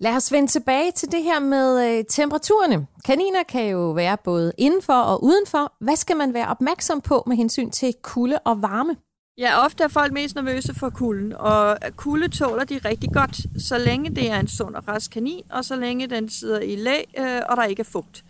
Lad 0.00 0.16
os 0.16 0.32
vende 0.32 0.48
tilbage 0.48 0.92
til 0.92 1.12
det 1.12 1.22
her 1.22 1.40
med 1.40 1.98
øh, 1.98 2.04
temperaturerne. 2.10 2.86
Kaniner 3.04 3.42
kan 3.48 3.68
jo 3.70 3.90
være 3.90 4.16
både 4.24 4.52
indenfor 4.58 4.92
og 4.92 5.24
udenfor. 5.24 5.72
Hvad 5.84 5.96
skal 5.96 6.16
man 6.16 6.34
være 6.34 6.48
opmærksom 6.48 7.00
på 7.00 7.22
med 7.26 7.36
hensyn 7.36 7.70
til 7.70 7.94
kulde 8.02 8.38
og 8.44 8.62
varme? 8.62 8.96
Ja, 9.38 9.64
ofte 9.64 9.84
er 9.84 9.88
folk 9.88 10.12
mest 10.12 10.34
nervøse 10.34 10.74
for 10.74 10.90
kulden, 10.90 11.32
og 11.32 11.78
kulde 11.96 12.28
tåler 12.28 12.64
de 12.64 12.78
rigtig 12.84 13.10
godt, 13.12 13.62
så 13.62 13.78
længe 13.78 14.10
det 14.10 14.30
er 14.30 14.40
en 14.40 14.48
sund 14.48 14.74
og 14.74 14.88
rask 14.88 15.10
kanin, 15.10 15.44
og 15.50 15.64
så 15.64 15.76
længe 15.76 16.06
den 16.06 16.28
sidder 16.28 16.60
i 16.60 16.76
læ, 16.76 17.02
øh, 17.18 17.40
og 17.48 17.56
der 17.56 17.64
ikke 17.64 17.80
er 17.80 17.84
fugt. 17.84 18.24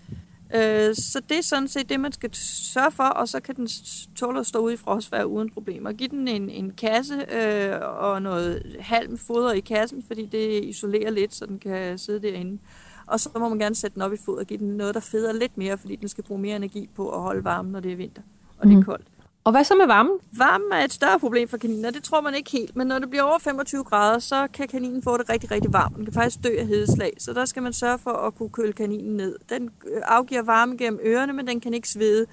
Øh, 0.55 0.95
så 0.95 1.23
det 1.29 1.39
er 1.39 1.43
sådan 1.43 1.69
set 1.69 1.89
det, 1.89 2.01
man 2.01 2.13
skal 2.13 2.31
sørge 2.35 2.91
for, 2.91 3.05
og 3.05 3.29
så 3.29 3.41
kan 3.41 3.57
den 3.57 3.69
tåle 4.17 4.41
at 4.41 4.47
stå 4.47 4.59
ude 4.59 4.75
i 4.75 4.77
frostvær 4.77 5.25
uden 5.25 5.51
problemer. 5.51 5.93
Giv 5.93 6.09
den 6.09 6.29
en, 6.29 6.51
en 6.51 6.71
kasse 6.71 7.27
øh, 7.33 7.73
og 7.81 8.23
noget 8.23 8.77
halm 8.81 9.19
foder 9.19 9.53
i 9.53 9.61
kassen, 9.61 10.05
fordi 10.07 10.27
det 10.27 10.65
isolerer 10.65 11.11
lidt, 11.11 11.35
så 11.35 11.47
den 11.47 11.59
kan 11.59 11.99
sidde 11.99 12.23
derinde. 12.23 12.59
Og 13.07 13.21
så 13.21 13.29
må 13.39 13.49
man 13.49 13.59
gerne 13.59 13.75
sætte 13.75 13.95
den 13.95 14.03
op 14.03 14.13
i 14.13 14.17
foder 14.25 14.41
og 14.41 14.47
give 14.47 14.59
den 14.59 14.69
noget, 14.69 14.95
der 14.95 15.01
feder 15.01 15.33
lidt 15.33 15.59
mere, 15.59 15.79
fordi 15.79 15.97
den 15.97 16.09
skal 16.09 16.25
bruge 16.25 16.41
mere 16.41 16.57
energi 16.57 16.89
på 16.97 17.11
at 17.11 17.21
holde 17.21 17.45
varmen, 17.45 17.73
når 17.73 17.81
det 17.81 17.93
er 17.93 17.97
vinter 17.97 18.23
og 18.59 18.67
det 18.67 18.73
er 18.73 18.77
mhm. 18.77 18.85
koldt. 18.85 19.05
Og 19.49 19.53
hvad 19.53 19.65
så 19.65 19.75
med 19.75 19.87
varmen? 19.87 20.19
Varmen 20.33 20.73
er 20.73 20.85
et 20.85 20.93
større 20.93 21.19
problem 21.19 21.49
for 21.49 21.57
kaniner, 21.57 21.91
det 21.91 22.03
tror 22.03 22.21
man 22.21 22.35
ikke 22.35 22.51
helt. 22.51 22.77
Men 22.77 22.87
når 22.87 22.99
det 22.99 23.11
bliver 23.11 23.23
over 23.23 23.39
25 23.39 23.85
grader, 23.85 24.19
så 24.19 24.49
kan 24.55 24.69
kaninen 24.69 25.03
få 25.03 25.17
det 25.17 25.31
rigtig, 25.31 25.51
rigtig 25.51 25.73
varmt. 25.73 25.97
Den 25.97 26.05
kan 26.05 26.15
faktisk 26.15 26.45
dø 26.45 26.49
af 26.59 26.67
hedeslag, 26.67 27.13
så 27.19 27.33
der 27.33 27.45
skal 27.45 27.63
man 27.63 27.73
sørge 27.73 27.99
for 27.99 28.11
at 28.11 28.35
kunne 28.35 28.49
køle 28.49 28.73
kaninen 28.73 29.17
ned. 29.17 29.39
Den 29.49 29.71
øh, 29.87 30.03
afgiver 30.05 30.43
varme 30.43 30.77
gennem 30.77 31.01
ørerne, 31.05 31.33
men 31.33 31.47
den 31.47 31.61
kan 31.61 31.75
ikke 31.75 31.89
svede. 31.89 32.27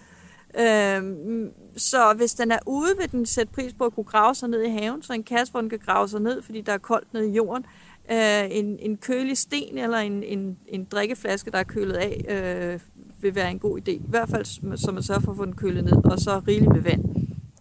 Øhm, 0.59 1.51
så 1.77 2.13
hvis 2.17 2.33
den 2.33 2.51
er 2.51 2.59
ude, 2.65 2.97
vil 2.97 3.11
den 3.11 3.25
sætte 3.25 3.53
pris 3.53 3.73
på 3.73 3.85
at 3.85 3.95
kunne 3.95 4.03
grave 4.03 4.35
sig 4.35 4.49
ned 4.49 4.63
i 4.63 4.69
haven, 4.69 5.03
så 5.03 5.13
en 5.13 5.23
kasse, 5.23 5.51
hvor 5.51 5.61
den 5.61 5.69
kan 5.69 5.79
grave 5.85 6.07
sig 6.07 6.21
ned, 6.21 6.41
fordi 6.41 6.61
der 6.61 6.73
er 6.73 6.77
koldt 6.77 7.13
nede 7.13 7.29
i 7.29 7.31
jorden. 7.31 7.65
Øh, 8.11 8.45
en, 8.51 8.77
en 8.79 8.97
kølig 8.97 9.37
sten 9.37 9.77
eller 9.77 9.97
en, 9.97 10.23
en, 10.23 10.57
en 10.67 10.83
drikkeflaske, 10.83 11.51
der 11.51 11.57
er 11.57 11.63
kølet 11.63 11.93
af, 11.93 12.25
øh, 12.29 12.79
vil 13.21 13.35
være 13.35 13.51
en 13.51 13.59
god 13.59 13.79
idé. 13.79 13.91
I 13.91 14.01
hvert 14.07 14.29
fald, 14.29 14.45
så 14.77 14.91
man 14.91 15.03
sørger 15.03 15.21
for 15.21 15.31
at 15.31 15.37
få 15.37 15.45
den 15.45 15.55
kølet 15.55 15.83
ned, 15.83 16.05
og 16.05 16.19
så 16.19 16.41
rigeligt 16.47 16.73
med 16.73 16.81
vand. 16.81 17.03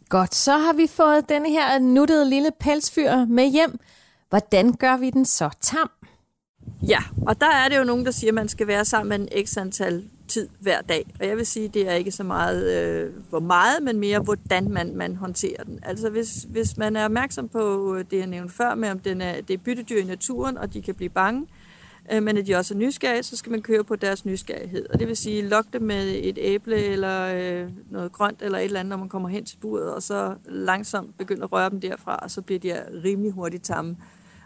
Godt, 0.08 0.34
så 0.34 0.58
har 0.58 0.72
vi 0.72 0.86
fået 0.86 1.28
denne 1.28 1.50
her 1.50 1.78
nuttede 1.78 2.30
lille 2.30 2.50
pelsfyr 2.60 3.24
med 3.24 3.50
hjem. 3.50 3.78
Hvordan 4.28 4.72
gør 4.72 4.96
vi 4.96 5.10
den 5.10 5.24
så 5.24 5.50
tam? 5.60 5.90
Ja, 6.88 6.98
og 7.26 7.40
der 7.40 7.50
er 7.50 7.68
det 7.68 7.78
jo 7.78 7.84
nogen, 7.84 8.04
der 8.04 8.10
siger, 8.10 8.30
at 8.30 8.34
man 8.34 8.48
skal 8.48 8.66
være 8.66 8.84
sammen 8.84 9.08
med 9.08 9.28
en 9.32 9.46
x 9.46 9.56
antal 9.56 10.04
tid 10.28 10.48
hver 10.60 10.80
dag. 10.80 11.06
Og 11.20 11.26
jeg 11.26 11.36
vil 11.36 11.46
sige, 11.46 11.68
det 11.68 11.88
er 11.88 11.92
ikke 11.92 12.12
så 12.12 12.22
meget, 12.22 12.72
øh, 12.72 13.12
hvor 13.28 13.40
meget, 13.40 13.82
men 13.82 13.98
mere, 13.98 14.18
hvordan 14.18 14.70
man, 14.70 14.96
man 14.96 15.16
håndterer 15.16 15.64
den. 15.64 15.78
Altså 15.82 16.10
hvis, 16.10 16.46
hvis 16.48 16.76
man 16.76 16.96
er 16.96 17.04
opmærksom 17.04 17.48
på 17.48 17.96
det, 18.10 18.18
jeg 18.18 18.26
nævnte 18.26 18.54
før, 18.54 18.74
med 18.74 18.90
om 18.90 18.98
den 18.98 19.20
er, 19.20 19.40
det 19.40 19.54
er 19.54 19.58
byttedyr 19.58 20.00
i 20.00 20.04
naturen, 20.04 20.58
og 20.58 20.74
de 20.74 20.82
kan 20.82 20.94
blive 20.94 21.10
bange, 21.10 21.40
øh, 21.40 21.46
øh, 21.46 21.63
Øh, 22.12 22.22
men 22.22 22.36
at 22.36 22.46
de 22.46 22.54
også 22.54 22.74
er 22.74 22.78
nysgerrige, 22.78 23.22
så 23.22 23.36
skal 23.36 23.50
man 23.50 23.62
køre 23.62 23.84
på 23.84 23.96
deres 23.96 24.24
nysgerrighed. 24.24 24.86
Og 24.90 24.98
det 24.98 25.08
vil 25.08 25.16
sige, 25.16 25.42
lokke 25.42 25.70
dem 25.72 25.82
med 25.82 26.14
et 26.22 26.38
æble 26.40 26.76
eller 26.76 27.34
øh, 27.34 27.70
noget 27.90 28.12
grønt 28.12 28.42
eller 28.42 28.58
et 28.58 28.64
eller 28.64 28.80
andet, 28.80 28.90
når 28.90 28.96
man 28.96 29.08
kommer 29.08 29.28
hen 29.28 29.44
til 29.44 29.56
buret, 29.56 29.94
og 29.94 30.02
så 30.02 30.34
langsomt 30.48 31.18
begynder 31.18 31.44
at 31.44 31.52
røre 31.52 31.70
dem 31.70 31.80
derfra, 31.80 32.16
og 32.16 32.30
så 32.30 32.42
bliver 32.42 32.60
de 32.60 33.02
rimelig 33.04 33.32
hurtigt 33.32 33.64
tamme. 33.64 33.96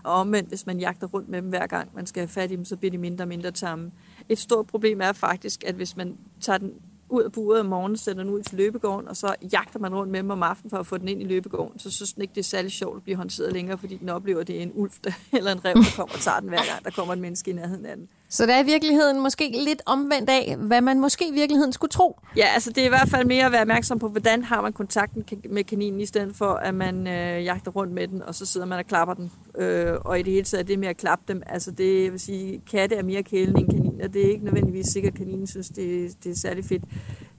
Og 0.04 0.12
omvendt, 0.12 0.48
hvis 0.48 0.66
man 0.66 0.78
jagter 0.78 1.06
rundt 1.06 1.28
med 1.28 1.42
dem 1.42 1.48
hver 1.48 1.66
gang, 1.66 1.90
man 1.94 2.06
skal 2.06 2.20
have 2.20 2.28
fat 2.28 2.50
i 2.50 2.56
dem, 2.56 2.64
så 2.64 2.76
bliver 2.76 2.90
de 2.90 2.98
mindre 2.98 3.24
og 3.24 3.28
mindre 3.28 3.50
tamme. 3.50 3.90
Et 4.28 4.38
stort 4.38 4.66
problem 4.66 5.00
er 5.00 5.12
faktisk, 5.12 5.64
at 5.64 5.74
hvis 5.74 5.96
man 5.96 6.16
tager 6.40 6.58
den 6.58 6.72
ud 7.10 7.22
af 7.22 7.32
buret 7.32 7.60
om 7.60 7.66
morgenen, 7.66 7.96
sender 7.96 8.22
den 8.22 8.32
ud 8.32 8.42
til 8.42 8.56
løbegården, 8.56 9.08
og 9.08 9.16
så 9.16 9.34
jagter 9.52 9.78
man 9.78 9.94
rundt 9.94 10.12
med 10.12 10.22
dem 10.22 10.30
om 10.30 10.42
aftenen 10.42 10.70
for 10.70 10.76
at 10.76 10.86
få 10.86 10.98
den 10.98 11.08
ind 11.08 11.22
i 11.22 11.24
løbegården. 11.24 11.78
Så 11.78 11.90
synes 11.90 12.12
den 12.12 12.22
ikke, 12.22 12.34
det 12.34 12.40
er 12.40 12.44
særlig 12.44 12.72
sjovt 12.72 12.96
at 12.96 13.02
blive 13.02 13.16
håndteret 13.16 13.52
længere, 13.52 13.78
fordi 13.78 13.96
den 13.96 14.08
oplever, 14.08 14.40
at 14.40 14.46
det 14.46 14.58
er 14.58 14.62
en 14.62 14.72
ulv 14.74 14.92
eller 15.38 15.52
en 15.52 15.64
rev, 15.64 15.74
der 15.74 15.96
kommer 15.96 16.14
og 16.14 16.20
tager 16.20 16.40
den 16.40 16.48
hver 16.48 16.64
gang, 16.72 16.84
der 16.84 16.90
kommer 16.90 17.12
et 17.12 17.20
menneske 17.20 17.50
i 17.50 17.54
nærheden 17.54 17.86
af 17.86 17.96
den. 17.96 18.08
Så 18.30 18.46
der 18.46 18.54
er 18.54 18.62
i 18.62 18.66
virkeligheden 18.66 19.20
måske 19.20 19.50
lidt 19.64 19.82
omvendt 19.86 20.30
af, 20.30 20.56
hvad 20.58 20.80
man 20.80 21.00
måske 21.00 21.28
i 21.28 21.32
virkeligheden 21.32 21.72
skulle 21.72 21.90
tro. 21.90 22.20
Ja, 22.36 22.46
altså 22.54 22.70
det 22.70 22.78
er 22.78 22.86
i 22.86 22.88
hvert 22.88 23.08
fald 23.08 23.26
mere 23.26 23.46
at 23.46 23.52
være 23.52 23.60
opmærksom 23.60 23.98
på, 23.98 24.08
hvordan 24.08 24.44
har 24.44 24.60
man 24.60 24.72
kontakten 24.72 25.24
med 25.50 25.64
kaninen, 25.64 26.00
i 26.00 26.06
stedet 26.06 26.36
for 26.36 26.52
at 26.52 26.74
man 26.74 27.06
øh, 27.06 27.44
jagter 27.44 27.70
rundt 27.70 27.92
med 27.92 28.08
den, 28.08 28.22
og 28.22 28.34
så 28.34 28.46
sidder 28.46 28.66
man 28.66 28.78
og 28.78 28.86
klapper 28.86 29.14
den. 29.14 29.32
Øh, 29.58 29.94
og 30.00 30.20
i 30.20 30.22
det 30.22 30.32
hele 30.32 30.44
taget 30.44 30.68
det 30.68 30.78
med 30.78 30.88
at 30.88 30.96
klappe 30.96 31.24
dem, 31.28 31.42
altså 31.46 31.70
det 31.70 32.04
jeg 32.04 32.12
vil 32.12 32.20
sige, 32.20 32.62
katte 32.70 32.96
er 32.96 33.02
mere 33.02 33.22
kælende 33.22 33.60
end 33.60 33.70
kaniner. 33.70 34.08
Det 34.08 34.26
er 34.26 34.30
ikke 34.30 34.44
nødvendigvis 34.44 34.86
sikkert, 34.86 35.12
at 35.12 35.18
kaninen 35.18 35.46
synes, 35.46 35.68
det, 35.68 36.10
det 36.24 36.32
er 36.32 36.36
særlig 36.36 36.64
fedt. 36.64 36.82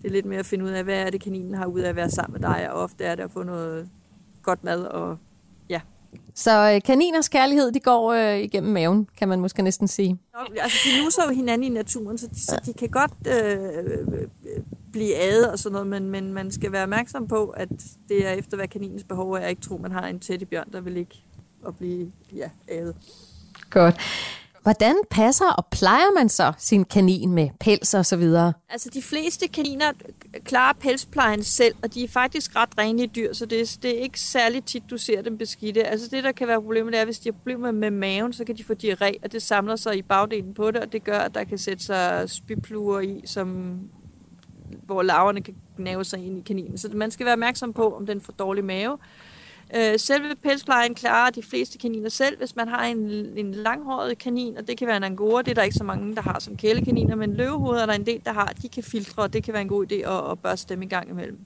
Det 0.01 0.07
er 0.07 0.11
lidt 0.11 0.25
mere 0.25 0.39
at 0.39 0.45
finde 0.45 0.65
ud 0.65 0.69
af, 0.69 0.83
hvad 0.83 0.95
er 0.95 1.09
det, 1.09 1.21
kaninen 1.21 1.53
har 1.53 1.65
ud 1.65 1.79
af 1.79 1.89
at 1.89 1.95
være 1.95 2.09
sammen 2.09 2.41
med 2.41 2.49
dig, 2.49 2.71
og 2.71 2.81
ofte 2.81 3.03
er 3.03 3.15
det 3.15 3.23
at 3.23 3.31
få 3.31 3.43
noget 3.43 3.89
godt 4.43 4.63
mad 4.63 4.83
og 4.83 5.17
så 6.35 6.71
øh, 6.75 6.81
kaniners 6.81 7.29
kærlighed, 7.29 7.71
de 7.71 7.79
går 7.79 8.13
øh, 8.13 8.39
igennem 8.39 8.73
maven, 8.73 9.07
kan 9.17 9.27
man 9.27 9.39
måske 9.39 9.61
næsten 9.61 9.87
sige. 9.87 10.19
Altså, 10.57 10.77
de 10.85 11.03
nuser 11.03 11.23
jo 11.27 11.35
hinanden 11.35 11.71
i 11.71 11.75
naturen, 11.75 12.17
så 12.17 12.27
de, 12.27 12.41
så 12.41 12.61
de 12.65 12.73
kan 12.73 12.89
godt 12.89 13.11
øh, 13.27 14.27
blive 14.91 15.15
adet 15.15 15.51
og 15.51 15.59
sådan 15.59 15.73
noget, 15.73 15.87
men, 15.87 16.09
men 16.09 16.33
man 16.33 16.51
skal 16.51 16.71
være 16.71 16.83
opmærksom 16.83 17.27
på, 17.27 17.47
at 17.47 17.69
det 18.09 18.27
er 18.27 18.31
efter, 18.31 18.57
hvad 18.57 18.67
kaninens 18.67 19.03
behov 19.03 19.31
er. 19.31 19.39
Jeg 19.39 19.49
ikke 19.49 19.61
tro, 19.61 19.77
man 19.77 19.91
har 19.91 20.07
en 20.07 20.19
teddybjørn, 20.19 20.71
der 20.71 20.81
vil 20.81 20.97
ikke 20.97 21.23
at 21.67 21.77
blive 21.77 22.11
ja, 22.35 22.49
adet. 22.67 22.95
Godt. 23.69 23.95
Hvordan 24.63 24.95
passer 25.11 25.45
og 25.45 25.65
plejer 25.71 26.13
man 26.15 26.29
så 26.29 26.53
sin 26.57 26.85
kanin 26.85 27.31
med 27.31 27.49
pels 27.59 27.93
og 27.93 28.05
så 28.05 28.15
videre? 28.15 28.53
Altså 28.69 28.89
de 28.89 29.01
fleste 29.01 29.47
kaniner 29.47 29.91
klarer 30.45 30.73
pelsplejen 30.73 31.43
selv, 31.43 31.75
og 31.81 31.93
de 31.93 32.03
er 32.03 32.07
faktisk 32.07 32.55
ret 32.55 32.69
rene 32.77 33.05
dyr, 33.05 33.33
så 33.33 33.45
det 33.45 33.61
er, 33.61 33.77
det 33.81 33.97
er 33.97 34.01
ikke 34.01 34.19
særlig 34.19 34.63
tit, 34.65 34.83
du 34.89 34.97
ser 34.97 35.21
dem 35.21 35.37
beskidte. 35.37 35.83
Altså 35.83 36.07
det, 36.11 36.23
der 36.23 36.31
kan 36.31 36.47
være 36.47 36.61
problemet, 36.61 36.93
det 36.93 37.01
er, 37.01 37.05
hvis 37.05 37.19
de 37.19 37.29
har 37.29 37.33
problemer 37.33 37.71
med 37.71 37.91
maven, 37.91 38.33
så 38.33 38.45
kan 38.45 38.57
de 38.57 38.63
få 38.63 38.73
diarré, 38.83 39.13
og 39.23 39.31
det 39.31 39.41
samler 39.41 39.75
sig 39.75 39.97
i 39.97 40.01
bagdelen 40.01 40.53
på 40.53 40.71
det, 40.71 40.81
og 40.81 40.91
det 40.91 41.03
gør, 41.03 41.19
at 41.19 41.35
der 41.35 41.43
kan 41.43 41.57
sætte 41.57 41.83
sig 41.83 42.29
spypluer 42.29 42.99
i, 42.99 43.21
som, 43.25 43.79
hvor 44.85 45.03
larverne 45.03 45.41
kan 45.41 45.55
gnave 45.77 46.05
sig 46.05 46.25
ind 46.25 46.37
i 46.37 46.41
kaninen. 46.41 46.77
Så 46.77 46.89
man 46.93 47.11
skal 47.11 47.25
være 47.25 47.33
opmærksom 47.33 47.73
på, 47.73 47.95
om 47.95 48.05
den 48.05 48.21
får 48.21 48.33
dårlig 48.33 48.65
mave. 48.65 48.97
Øh, 49.75 49.99
selve 49.99 50.35
pelsplejen 50.35 50.95
klarer 50.95 51.29
de 51.29 51.43
fleste 51.43 51.77
kaniner 51.77 52.09
selv, 52.09 52.37
hvis 52.37 52.55
man 52.55 52.67
har 52.67 52.85
en, 52.85 52.97
en 53.37 53.51
langhåret 53.51 54.17
kanin, 54.17 54.57
og 54.57 54.67
det 54.67 54.77
kan 54.77 54.87
være 54.87 54.97
en 54.97 55.03
angora, 55.03 55.41
det 55.41 55.51
er 55.51 55.55
der 55.55 55.63
ikke 55.63 55.77
så 55.77 55.83
mange, 55.83 56.15
der 56.15 56.21
har 56.21 56.39
som 56.39 56.57
kælekaniner, 56.57 57.15
men 57.15 57.33
løvehoveder 57.33 57.81
er 57.81 57.85
der 57.85 57.93
en 57.93 58.05
del, 58.05 58.21
der 58.25 58.33
har, 58.33 58.53
de 58.61 58.69
kan 58.69 58.83
filtre, 58.83 59.23
og 59.23 59.33
det 59.33 59.43
kan 59.43 59.53
være 59.53 59.61
en 59.61 59.67
god 59.67 59.91
idé 59.91 59.95
at, 59.95 60.31
at 60.31 60.39
børste 60.39 60.73
dem 60.73 60.81
i 60.81 60.85
gang 60.85 61.09
imellem. 61.09 61.39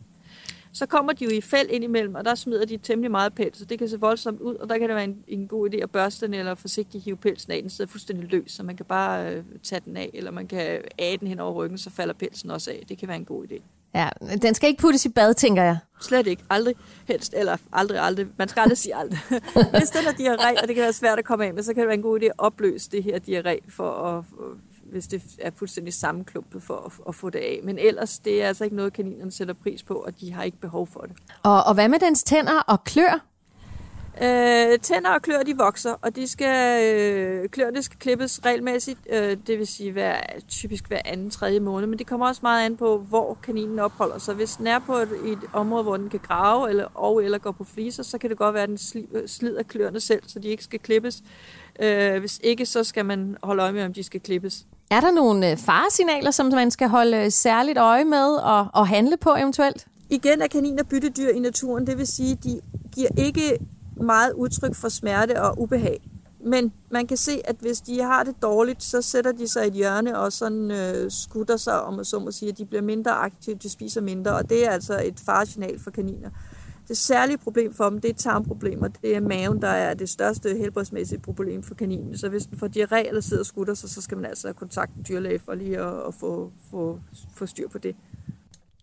Så 0.74 0.86
kommer 0.86 1.14
de 1.14 1.26
jo 1.26 1.30
i 1.30 1.42
fæld 1.42 1.70
ind 1.70 1.84
imellem, 1.84 2.16
og 2.16 2.26
der 2.26 2.36
smider 2.36 2.66
de 2.66 2.78
temmelig 2.78 3.12
meget 3.12 3.34
pels, 3.34 3.58
så 3.58 3.66
det 3.66 3.80
kan 3.80 3.90
se 3.90 4.00
voldsomt 4.00 4.40
ud, 4.40 4.56
og 4.56 4.70
der 4.70 4.78
kan 4.78 4.90
det 4.90 4.96
være 4.96 5.04
en, 5.04 5.24
en 5.28 5.48
god 5.48 5.70
idé 5.74 5.78
at 5.78 5.92
børste 5.92 6.26
den, 6.26 6.34
eller 6.34 6.56
forsigtigt 6.56 7.04
hive 7.04 7.18
pelsen 7.18 7.52
af, 7.52 7.62
den 7.62 7.70
sidder 7.70 7.92
fuldstændig 7.92 8.32
løs, 8.32 8.52
så 8.52 8.64
man 8.64 8.78
kan 8.78 8.86
bare 8.86 9.34
øh, 9.34 9.44
tage 9.64 9.82
den 9.86 9.98
af, 9.98 10.10
eller 10.14 10.32
man 10.32 10.48
kan 10.48 10.82
æde 11.00 11.18
den 11.18 11.28
hen 11.28 11.40
over 11.40 11.54
ryggen, 11.54 11.78
så 11.78 11.90
falder 11.90 12.14
pelsen 12.14 12.52
også 12.52 12.72
af. 12.72 12.84
Det 12.90 12.98
kan 12.98 13.08
være 13.08 13.18
en 13.18 13.26
god 13.26 13.46
idé. 13.46 13.62
Ja, 13.96 14.10
den 14.42 14.54
skal 14.54 14.70
ikke 14.70 14.82
puttes 14.82 15.06
i 15.06 15.10
bad, 15.10 15.34
tænker 15.34 15.64
jeg. 15.64 15.78
Slet 16.02 16.28
ikke. 16.28 16.44
Aldrig 16.50 16.76
helst. 17.08 17.34
Eller 17.38 17.58
aldrig, 17.74 18.00
aldrig. 18.00 18.28
Man 18.38 18.48
skal 18.48 18.62
aldrig 18.62 18.78
sige 18.78 18.96
aldrig. 18.96 19.20
Hvis 19.80 19.90
den 19.90 20.06
er 20.08 20.12
diarré, 20.12 20.62
og 20.62 20.68
det 20.68 20.76
kan 20.76 20.84
være 20.84 20.94
svært 20.94 21.20
at 21.20 21.26
komme 21.26 21.46
af 21.46 21.54
med, 21.54 21.64
så 21.64 21.74
kan 21.74 21.82
det 21.82 21.88
være 21.88 21.98
en 21.98 22.02
god 22.02 22.20
idé 22.20 22.26
at 22.26 22.32
opløse 22.38 22.92
det 22.92 23.04
her 23.04 23.20
diarré, 23.20 23.72
for 23.76 23.92
at, 23.92 24.24
hvis 24.92 25.08
det 25.08 25.22
er 25.40 25.52
fuldstændig 25.56 25.94
sammenklumpet 25.94 26.64
for 26.64 26.84
at, 26.86 26.92
at 27.08 27.16
få 27.16 27.30
det 27.30 27.40
af. 27.40 27.60
Men 27.64 27.80
ellers, 27.80 28.20
det 28.20 28.44
er 28.44 28.48
altså 28.48 28.64
ikke 28.64 28.76
noget, 28.76 28.94
kaninerne 28.94 29.32
sætter 29.32 29.54
pris 29.54 29.84
på, 29.84 29.94
og 29.94 30.20
de 30.20 30.34
har 30.34 30.44
ikke 30.44 30.58
behov 30.58 30.88
for 30.88 31.00
det. 31.00 31.12
Og, 31.44 31.64
og 31.64 31.74
hvad 31.74 31.90
med 31.90 32.00
dens 32.00 32.24
tænder 32.24 32.60
og 32.60 32.84
klør? 32.84 33.26
Øh, 34.22 34.80
tænder 34.80 35.10
og 35.10 35.22
klør, 35.22 35.44
de 35.44 35.58
vokser, 35.58 35.96
og 36.02 36.16
de 36.16 36.28
skal, 36.28 36.84
øh, 36.84 37.50
kløerne 37.50 37.84
skal 37.84 38.00
klippes 38.00 38.46
regelmæssigt, 38.46 39.00
øh, 39.10 39.38
det 39.48 39.60
vil 39.60 39.68
sige 39.68 39.92
hver, 39.92 40.16
typisk 40.50 40.88
hver 40.88 41.02
anden, 41.06 41.30
tredje 41.30 41.60
måned, 41.60 41.88
men 41.88 42.00
det 42.00 42.08
kommer 42.08 42.28
også 42.28 42.40
meget 42.44 42.66
an 42.66 42.78
på, 42.78 42.98
hvor 42.98 43.38
kaninen 43.44 43.80
opholder 43.80 44.20
sig. 44.20 44.36
Hvis 44.36 44.56
den 44.56 44.68
er 44.68 44.80
på 44.80 44.96
et, 44.96 45.10
et 45.26 45.40
område, 45.54 45.84
hvor 45.84 45.98
den 45.98 46.10
kan 46.10 46.20
grave 46.28 46.70
eller, 46.70 46.86
og 46.94 47.24
eller 47.24 47.38
gå 47.38 47.52
på 47.52 47.64
fliser, 47.64 48.04
så 48.04 48.18
kan 48.18 48.30
det 48.30 48.38
godt 48.38 48.54
være, 48.54 48.64
at 48.64 48.70
den 48.70 48.78
slider 49.28 49.64
kløerne 49.64 50.00
selv, 50.00 50.24
så 50.28 50.40
de 50.40 50.48
ikke 50.48 50.64
skal 50.64 50.80
klippes. 50.80 51.24
Øh, 51.80 52.20
hvis 52.20 52.40
ikke, 52.44 52.66
så 52.66 52.84
skal 52.84 53.06
man 53.06 53.38
holde 53.44 53.64
øje 53.64 53.72
med, 53.72 53.84
om 53.84 53.94
de 53.94 54.04
skal 54.04 54.20
klippes. 54.20 54.66
Er 54.92 55.02
der 55.02 55.12
nogle 55.12 55.52
øh, 55.52 55.58
faresignaler, 55.58 56.32
som 56.32 56.46
man 56.46 56.72
skal 56.72 56.88
holde 56.88 57.18
øh, 57.18 57.32
særligt 57.32 57.78
øje 57.78 58.06
med 58.06 58.36
og, 58.36 58.68
og 58.74 58.88
handle 58.88 59.18
på 59.18 59.36
eventuelt? 59.36 59.88
Igen 60.10 60.42
er 60.42 60.48
kaniner 60.48 60.84
byttedyr 60.84 61.30
i 61.30 61.40
naturen, 61.40 61.88
det 61.88 61.98
vil 61.98 62.08
sige, 62.08 62.36
de 62.44 62.62
giver 62.96 63.10
ikke 63.18 63.60
meget 63.96 64.34
udtryk 64.34 64.76
for 64.76 64.90
smerte 64.90 65.42
og 65.42 65.62
ubehag. 65.62 66.02
Men 66.46 66.74
man 66.92 67.08
kan 67.08 67.18
se, 67.18 67.42
at 67.46 67.56
hvis 67.60 67.82
de 67.82 68.02
har 68.02 68.24
det 68.24 68.36
dårligt, 68.42 68.84
så 68.84 69.02
sætter 69.02 69.32
de 69.32 69.48
sig 69.48 69.66
i 69.66 69.68
et 69.68 69.74
hjørne 69.74 70.20
og 70.20 70.34
sådan 70.34 70.72
øh, 70.72 71.12
skutter 71.12 71.58
sig, 71.58 71.82
om 71.82 72.04
så 72.04 72.20
må 72.20 72.32
sige, 72.32 72.50
at 72.50 72.58
de 72.58 72.66
bliver 72.66 72.82
mindre 72.82 73.12
aktive, 73.12 73.56
de 73.56 73.70
spiser 73.70 74.02
mindre, 74.02 74.36
og 74.36 74.50
det 74.50 74.66
er 74.66 74.70
altså 74.70 75.02
et 75.06 75.20
faresignal 75.20 75.80
for 75.80 75.92
kaniner. 75.92 76.30
Det 76.88 76.98
særlige 76.98 77.38
problem 77.38 77.74
for 77.74 77.90
dem, 77.90 78.02
det 78.02 78.10
er 78.10 78.14
tarmproblemer. 78.14 78.88
Det 78.88 79.16
er 79.16 79.20
maven, 79.20 79.62
der 79.62 79.68
er 79.68 79.94
det 79.94 80.10
største 80.10 80.58
helbredsmæssige 80.58 81.20
problem 81.20 81.64
for 81.64 81.76
kaninen. 81.76 82.18
Så 82.18 82.30
hvis 82.30 82.46
den 82.46 82.58
får 82.58 82.68
diarré 82.68 83.08
eller 83.08 83.22
sidder 83.22 83.42
og 83.42 83.46
skutter 83.46 83.74
sig, 83.74 83.90
så 83.90 84.02
skal 84.02 84.18
man 84.18 84.26
altså 84.26 84.54
kontakte 84.54 84.98
en 84.98 85.06
dyrlæge 85.10 85.40
for 85.40 85.54
lige 85.56 85.80
at, 85.80 86.08
at 86.08 86.14
få, 86.14 86.52
få, 86.72 87.00
få 87.36 87.46
styr 87.46 87.68
på 87.70 87.78
det. 87.78 87.96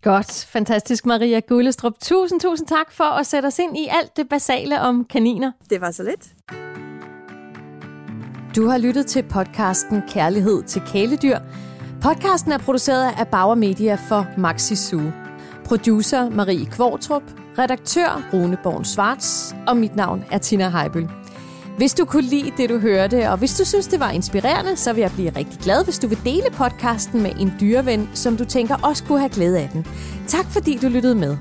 Godt, 0.03 0.47
fantastisk 0.49 1.07
Maria 1.07 1.41
Gullestrup. 1.41 1.93
Tusind, 2.01 2.41
tusind 2.41 2.69
tak 2.69 2.93
for 2.93 3.05
at 3.05 3.27
sætte 3.27 3.47
os 3.47 3.59
ind 3.59 3.79
i 3.79 3.89
alt 3.91 4.17
det 4.17 4.29
basale 4.29 4.81
om 4.81 5.05
kaniner. 5.05 5.53
Det 5.71 5.81
var 5.81 5.91
så 5.91 6.03
lidt. 6.03 6.29
Du 8.57 8.67
har 8.67 8.79
lyttet 8.79 9.07
til 9.07 9.23
podcasten 9.23 10.03
Kærlighed 10.09 10.63
til 10.63 10.83
kæledyr. 10.87 11.39
Podcasten 12.03 12.53
er 12.53 12.59
produceret 12.59 13.13
af 13.19 13.29
Bauer 13.29 13.55
Media 13.55 13.95
for 13.95 14.27
Maxi 14.39 14.77
Zoo. 14.77 15.11
Producer 15.65 16.31
Marie 16.31 16.67
Kvartrup, 16.67 17.23
redaktør 17.59 18.29
Rune 18.33 18.59
Born 18.63 18.85
Svarts, 18.85 19.55
og 19.67 19.77
mit 19.77 19.97
navn 19.97 20.25
er 20.31 20.39
Tina 20.39 20.69
Heibøl. 20.69 21.09
Hvis 21.81 21.95
du 21.95 22.05
kunne 22.05 22.23
lide 22.23 22.53
det, 22.57 22.71
du 22.71 22.79
hørte, 22.79 23.31
og 23.31 23.39
hvis 23.39 23.57
du 23.59 23.65
synes, 23.65 23.87
det 23.87 24.01
var 24.01 24.11
inspirerende, 24.11 24.77
så 24.77 24.93
vil 24.93 25.01
jeg 25.01 25.11
blive 25.11 25.31
rigtig 25.37 25.59
glad, 25.61 25.85
hvis 25.85 25.99
du 25.99 26.09
vil 26.09 26.19
dele 26.25 26.51
podcasten 26.53 27.23
med 27.23 27.31
en 27.41 27.53
dyreven, 27.61 28.11
som 28.15 28.37
du 28.37 28.45
tænker 28.45 28.77
også 28.83 29.05
kunne 29.05 29.19
have 29.19 29.31
glæde 29.31 29.59
af 29.59 29.69
den. 29.73 29.87
Tak 30.29 30.47
fordi 30.51 30.79
du 30.83 30.89
lyttede 30.89 31.15
med. 31.15 31.37